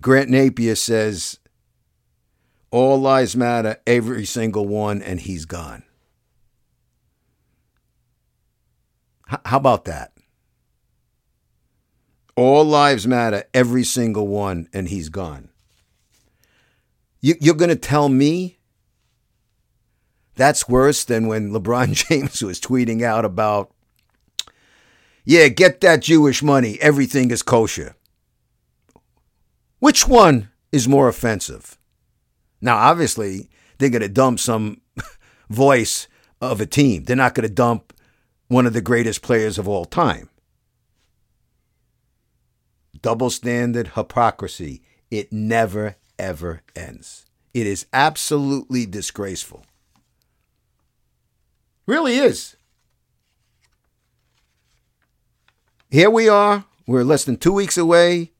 Grant 0.00 0.30
Napear 0.30 0.76
says, 0.76 1.38
All 2.72 3.00
lives 3.00 3.36
matter, 3.36 3.76
every 3.86 4.24
single 4.24 4.66
one, 4.66 5.00
and 5.00 5.20
he's 5.20 5.44
gone. 5.44 5.84
How 9.44 9.56
about 9.56 9.84
that? 9.86 10.12
All 12.36 12.64
lives 12.64 13.06
matter, 13.06 13.44
every 13.52 13.84
single 13.84 14.26
one, 14.26 14.68
and 14.72 14.88
he's 14.88 15.08
gone. 15.08 15.50
You, 17.20 17.34
you're 17.40 17.54
going 17.54 17.68
to 17.68 17.76
tell 17.76 18.08
me 18.08 18.58
that's 20.34 20.68
worse 20.68 21.04
than 21.04 21.26
when 21.26 21.50
LeBron 21.50 21.92
James 22.08 22.42
was 22.42 22.60
tweeting 22.60 23.02
out 23.02 23.24
about, 23.24 23.72
yeah, 25.24 25.48
get 25.48 25.80
that 25.82 26.02
Jewish 26.02 26.42
money, 26.42 26.78
everything 26.80 27.30
is 27.30 27.42
kosher. 27.42 27.94
Which 29.78 30.08
one 30.08 30.50
is 30.70 30.88
more 30.88 31.08
offensive? 31.08 31.78
Now, 32.60 32.76
obviously, 32.76 33.50
they're 33.78 33.90
going 33.90 34.02
to 34.02 34.08
dump 34.08 34.40
some 34.40 34.80
voice 35.50 36.08
of 36.40 36.60
a 36.60 36.66
team. 36.66 37.04
They're 37.04 37.16
not 37.16 37.34
going 37.34 37.48
to 37.48 37.54
dump 37.54 37.92
one 38.52 38.66
of 38.66 38.74
the 38.74 38.82
greatest 38.82 39.22
players 39.22 39.56
of 39.58 39.66
all 39.66 39.86
time. 39.86 40.28
Double 43.00 43.30
standard 43.30 43.92
hypocrisy. 43.94 44.82
It 45.10 45.32
never, 45.32 45.96
ever 46.18 46.60
ends. 46.76 47.24
It 47.54 47.66
is 47.66 47.86
absolutely 47.94 48.84
disgraceful. 48.84 49.64
Really 51.86 52.16
is. 52.16 52.56
Here 55.90 56.10
we 56.10 56.28
are. 56.28 56.66
We're 56.86 57.04
less 57.04 57.24
than 57.24 57.38
two 57.38 57.52
weeks 57.52 57.78
away 57.78 58.32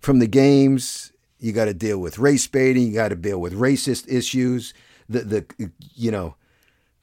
from 0.00 0.18
the 0.18 0.26
games. 0.26 1.12
You 1.38 1.52
got 1.52 1.66
to 1.66 1.74
deal 1.74 1.98
with 1.98 2.18
race 2.18 2.46
baiting. 2.48 2.88
You 2.88 2.94
got 2.94 3.08
to 3.08 3.16
deal 3.16 3.40
with 3.40 3.54
racist 3.54 4.12
issues. 4.12 4.74
The 5.08 5.20
the 5.20 5.70
you 5.94 6.10
know 6.10 6.36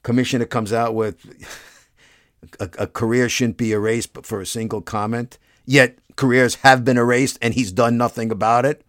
commissioner 0.04 0.46
comes 0.46 0.74
out 0.74 0.96
with 0.96 1.26
a, 2.60 2.70
a 2.78 2.88
career 2.88 3.30
shouldn't 3.30 3.58
be 3.58 3.72
erased 3.72 4.14
but 4.14 4.26
for 4.26 4.42
a 4.42 4.46
single 4.46 4.82
comment. 4.82 5.38
Yet 5.66 6.00
careers 6.16 6.56
have 6.56 6.84
been 6.84 6.98
erased, 6.98 7.38
and 7.42 7.54
he's 7.54 7.72
done 7.72 7.98
nothing 7.98 8.32
about 8.32 8.66
it. 8.66 8.84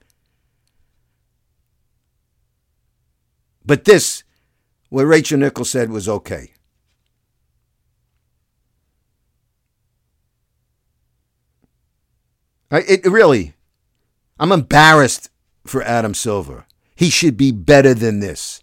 But 3.65 3.85
this, 3.85 4.25
what 4.89 5.05
Rachel 5.05 5.39
Nichols 5.39 5.71
said, 5.71 5.91
was 5.91 6.09
okay. 6.09 6.53
It 12.71 13.05
really, 13.05 13.53
I'm 14.39 14.51
embarrassed 14.51 15.29
for 15.65 15.83
Adam 15.83 16.15
Silver. 16.15 16.65
He 16.97 17.11
should 17.11 17.37
be 17.37 17.53
better 17.53 17.93
than 17.93 18.21
this. 18.21 18.63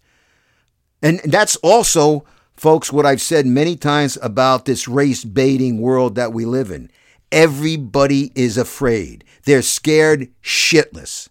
And 1.01 1.19
that's 1.23 1.55
also, 1.57 2.25
folks, 2.60 2.91
what 2.91 3.06
I've 3.06 3.22
said 3.22 3.45
many 3.45 3.78
times 3.78 4.17
about 4.22 4.65
this 4.65 4.88
race 4.88 5.24
baiting 5.24 5.80
world 5.80 6.15
that 6.15 6.34
we 6.34 6.45
live 6.45 6.72
in. 6.72 6.91
Everybody 7.32 8.32
is 8.36 8.58
afraid. 8.58 9.24
They're 9.45 9.62
scared 9.62 10.30
shitless. 10.43 11.30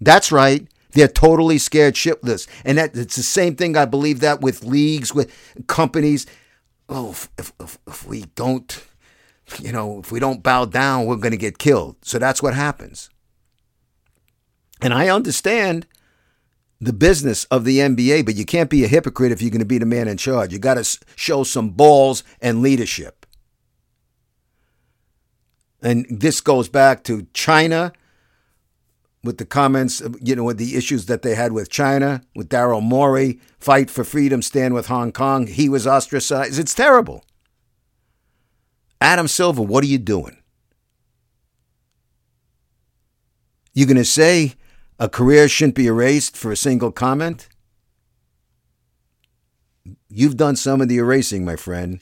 That's 0.00 0.32
right. 0.32 0.66
They're 0.92 1.08
totally 1.08 1.58
scared 1.58 1.94
shitless. 1.94 2.48
And 2.64 2.78
that 2.78 2.96
it's 2.96 3.16
the 3.16 3.22
same 3.22 3.56
thing. 3.56 3.76
I 3.76 3.84
believe 3.84 4.20
that 4.20 4.40
with 4.40 4.64
leagues, 4.64 5.14
with 5.14 5.30
companies. 5.66 6.26
Oh, 6.88 7.10
if, 7.10 7.52
if, 7.60 7.78
if 7.86 8.06
we 8.06 8.22
don't, 8.36 8.86
you 9.60 9.72
know, 9.72 9.98
if 9.98 10.10
we 10.10 10.20
don't 10.20 10.42
bow 10.42 10.64
down, 10.64 11.04
we're 11.04 11.16
going 11.16 11.32
to 11.32 11.36
get 11.36 11.58
killed. 11.58 11.96
So 12.02 12.18
that's 12.18 12.42
what 12.42 12.54
happens. 12.54 13.10
And 14.80 14.94
I 14.94 15.08
understand 15.08 15.86
the 16.80 16.92
business 16.92 17.44
of 17.44 17.64
the 17.64 17.78
NBA, 17.78 18.24
but 18.26 18.36
you 18.36 18.44
can't 18.44 18.70
be 18.70 18.84
a 18.84 18.88
hypocrite 18.88 19.32
if 19.32 19.40
you're 19.40 19.50
going 19.50 19.60
to 19.60 19.64
be 19.64 19.78
the 19.78 19.86
man 19.86 20.08
in 20.08 20.16
charge. 20.16 20.52
You 20.52 20.58
got 20.58 20.74
to 20.74 20.98
show 21.14 21.42
some 21.42 21.70
balls 21.70 22.22
and 22.40 22.62
leadership. 22.62 23.26
And 25.82 26.06
this 26.10 26.40
goes 26.40 26.68
back 26.68 27.04
to 27.04 27.26
China 27.32 27.92
with 29.22 29.38
the 29.38 29.44
comments, 29.44 30.02
you 30.20 30.36
know, 30.36 30.44
with 30.44 30.58
the 30.58 30.76
issues 30.76 31.06
that 31.06 31.22
they 31.22 31.34
had 31.34 31.52
with 31.52 31.70
China, 31.70 32.22
with 32.34 32.48
Daryl 32.48 32.82
Morey, 32.82 33.40
fight 33.58 33.90
for 33.90 34.04
freedom, 34.04 34.42
stand 34.42 34.74
with 34.74 34.86
Hong 34.86 35.12
Kong. 35.12 35.46
He 35.46 35.68
was 35.68 35.86
ostracized. 35.86 36.58
It's 36.58 36.74
terrible. 36.74 37.24
Adam 39.00 39.28
Silver, 39.28 39.62
what 39.62 39.84
are 39.84 39.88
you 39.88 39.98
doing? 39.98 40.38
You're 43.74 43.86
going 43.86 43.96
to 43.96 44.04
say 44.04 44.54
a 44.98 45.08
career 45.08 45.48
shouldn't 45.48 45.74
be 45.74 45.86
erased 45.86 46.36
for 46.36 46.50
a 46.50 46.56
single 46.56 46.90
comment? 46.90 47.48
You've 50.08 50.36
done 50.36 50.56
some 50.56 50.80
of 50.80 50.88
the 50.88 50.98
erasing, 50.98 51.44
my 51.44 51.56
friend. 51.56 52.00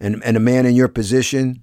And, 0.00 0.22
and 0.24 0.36
a 0.36 0.40
man 0.40 0.66
in 0.66 0.74
your 0.74 0.88
position, 0.88 1.62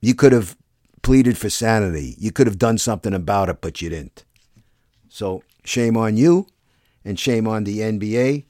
you 0.00 0.14
could 0.14 0.32
have 0.32 0.56
pleaded 1.02 1.38
for 1.38 1.48
sanity. 1.48 2.16
You 2.18 2.32
could 2.32 2.48
have 2.48 2.58
done 2.58 2.78
something 2.78 3.14
about 3.14 3.48
it, 3.48 3.60
but 3.60 3.80
you 3.80 3.88
didn't. 3.88 4.24
So 5.08 5.44
shame 5.64 5.96
on 5.96 6.16
you 6.16 6.48
and 7.04 7.18
shame 7.18 7.46
on 7.46 7.64
the 7.64 7.78
NBA. 7.78 8.44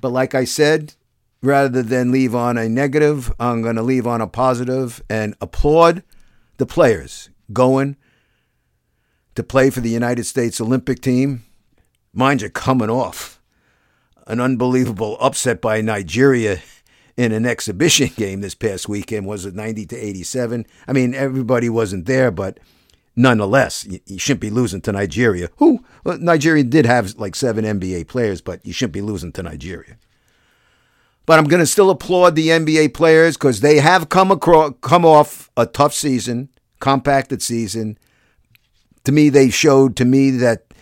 But 0.00 0.10
like 0.10 0.34
I 0.34 0.44
said, 0.44 0.94
rather 1.42 1.82
than 1.82 2.12
leave 2.12 2.34
on 2.34 2.56
a 2.56 2.68
negative, 2.68 3.32
I'm 3.40 3.62
going 3.62 3.76
to 3.76 3.82
leave 3.82 4.06
on 4.06 4.20
a 4.20 4.28
positive 4.28 5.02
and 5.10 5.34
applaud 5.40 6.04
the 6.58 6.66
players 6.66 7.30
going 7.52 7.96
to 9.34 9.42
play 9.42 9.70
for 9.70 9.80
the 9.80 9.90
United 9.90 10.24
States 10.24 10.60
Olympic 10.60 11.00
team. 11.00 11.44
Mind 12.12 12.42
you, 12.42 12.50
coming 12.50 12.90
off 12.90 13.40
an 14.26 14.40
unbelievable 14.40 15.16
upset 15.20 15.60
by 15.60 15.80
Nigeria 15.80 16.60
in 17.16 17.32
an 17.32 17.46
exhibition 17.46 18.10
game 18.16 18.40
this 18.40 18.54
past 18.54 18.88
weekend. 18.88 19.26
Was 19.26 19.46
it 19.46 19.54
90 19.54 19.86
to 19.86 19.96
87? 19.96 20.66
I 20.86 20.92
mean, 20.92 21.14
everybody 21.14 21.68
wasn't 21.68 22.06
there, 22.06 22.30
but 22.30 22.58
nonetheless, 23.16 23.86
you, 24.06 24.18
shouldn't 24.18 24.40
be 24.40 24.50
losing 24.50 24.80
to 24.82 24.92
Nigeria. 24.92 25.48
Who 25.56 25.84
well, 26.04 26.18
Nigeria 26.18 26.64
did 26.64 26.86
have 26.86 27.14
like 27.16 27.34
seven 27.34 27.64
NBA 27.64 28.08
players, 28.08 28.40
but 28.40 28.64
you 28.66 28.72
shouldn't 28.72 28.94
be 28.94 29.00
losing 29.02 29.32
to 29.32 29.42
Nigeria. 29.42 29.96
But 31.24 31.38
I'm 31.38 31.44
going 31.46 31.60
to 31.60 31.66
still 31.66 31.90
applaud 31.90 32.34
the 32.34 32.48
NBA 32.48 32.94
players 32.94 33.36
because 33.36 33.60
they 33.60 33.78
have 33.78 34.08
come 34.08 34.32
across, 34.32 34.72
come 34.80 35.04
off 35.04 35.50
a 35.56 35.66
tough 35.66 35.94
season, 35.94 36.48
compacted 36.80 37.42
season. 37.42 37.96
To 39.04 39.12
me, 39.12 39.28
they 39.28 39.50
showed 39.50 39.96
to 39.96 40.04
me 40.04 40.30
that 40.30 40.72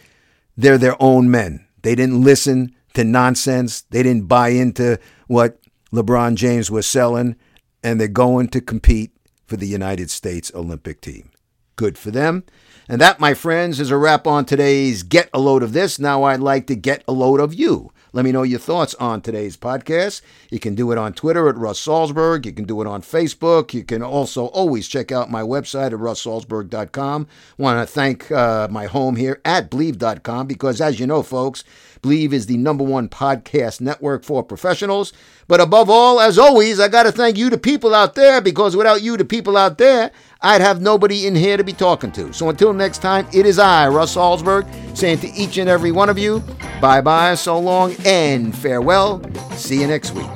they're 0.56 0.78
their 0.78 1.00
own 1.00 1.30
men. 1.30 1.66
They 1.83 1.94
didn't 1.94 2.22
listen 2.22 2.74
to 2.94 3.04
nonsense. 3.04 3.83
They 3.83 4.02
didn't 4.02 4.28
buy 4.28 4.48
into 4.48 4.98
what 5.26 5.59
LeBron 5.92 6.35
James 6.35 6.70
was 6.70 6.87
selling, 6.87 7.37
and 7.83 8.00
they're 8.00 8.09
going 8.09 8.48
to 8.48 8.61
compete 8.61 9.12
for 9.46 9.56
the 9.56 9.66
United 9.66 10.11
States 10.11 10.52
Olympic 10.54 11.00
team. 11.00 11.30
Good 11.76 11.96
for 11.96 12.11
them. 12.11 12.44
And 12.88 13.00
that, 13.00 13.20
my 13.20 13.35
friends, 13.35 13.80
is 13.80 13.90
a 13.90 13.96
wrap 13.96 14.26
on 14.26 14.44
today's 14.44 15.02
Get 15.02 15.30
a 15.33 15.38
Load 15.38 15.62
of 15.62 15.72
This. 15.72 15.98
Now 15.98 16.25
I'd 16.25 16.40
like 16.40 16.66
to 16.66 16.77
get 16.77 17.02
a 17.08 17.12
load 17.12 17.40
of 17.40 17.54
you. 17.54 17.92
Let 18.13 18.25
me 18.25 18.33
know 18.33 18.42
your 18.42 18.58
thoughts 18.58 18.94
on 18.96 19.21
today's 19.21 19.56
podcast. 19.56 20.23
You 20.50 20.58
can 20.58 20.75
do 20.75 20.90
it 20.90 20.98
on 20.98 21.13
Twitter 21.13 21.48
at 21.48 21.56
Russ 21.56 21.85
Salzberg. 21.85 22.44
You 22.44 22.52
can 22.52 22.65
do 22.65 22.81
it 22.81 22.87
on 22.87 23.02
Facebook. 23.02 23.73
You 23.73 23.85
can 23.85 24.02
also 24.02 24.46
always 24.46 24.88
check 24.88 25.13
out 25.13 25.31
my 25.31 25.42
website 25.42 25.87
at 25.87 25.92
russsalzberg.com. 25.92 27.27
Want 27.56 27.88
to 27.88 27.92
thank 27.92 28.31
uh, 28.33 28.69
my 28.71 28.87
home 28.87 29.17
here 29.17 29.40
at 29.44 29.71
Bleav.com 29.71 30.46
because, 30.46 30.81
as 30.81 30.98
you 30.98 31.06
know, 31.06 31.23
folks, 31.23 31.63
Bleav 32.03 32.33
is 32.33 32.46
the 32.46 32.57
number 32.57 32.85
one 32.85 33.09
podcast 33.09 33.81
network 33.81 34.25
for 34.25 34.42
professionals. 34.42 35.13
But 35.48 35.61
above 35.61 35.90
all, 35.90 36.21
as 36.21 36.38
always, 36.38 36.81
I 36.81 36.88
got 36.88 37.03
to 37.03 37.13
thank 37.13 37.37
you, 37.37 37.51
the 37.51 37.59
people 37.59 37.94
out 37.94 38.15
there, 38.15 38.40
because 38.40 38.77
without 38.77 39.03
you, 39.03 39.17
the 39.17 39.25
people 39.25 39.57
out 39.57 39.79
there, 39.79 40.11
I'd 40.40 40.61
have 40.61 40.81
nobody 40.81 41.27
in 41.27 41.35
here 41.35 41.57
to 41.57 41.65
be 41.65 41.73
talking 41.73 42.13
to. 42.13 42.33
So 42.33 42.48
until 42.48 42.73
next 42.73 42.98
time, 42.98 43.27
it 43.33 43.44
is 43.46 43.59
I, 43.59 43.88
Russ 43.88 44.15
Salzberg, 44.17 44.67
saying 44.96 45.19
to 45.19 45.31
each 45.33 45.59
and 45.59 45.69
every 45.69 45.92
one 45.92 46.09
of 46.09 46.19
you, 46.19 46.42
bye 46.81 47.01
bye, 47.01 47.35
so 47.35 47.59
long, 47.59 47.94
and 48.07 48.57
farewell. 48.57 49.23
See 49.53 49.81
you 49.81 49.87
next 49.87 50.13
week. 50.13 50.27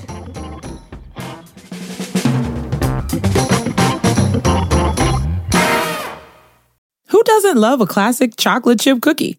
Who 7.09 7.23
doesn't 7.23 7.57
love 7.57 7.81
a 7.81 7.87
classic 7.87 8.37
chocolate 8.37 8.81
chip 8.81 9.01
cookie? 9.01 9.39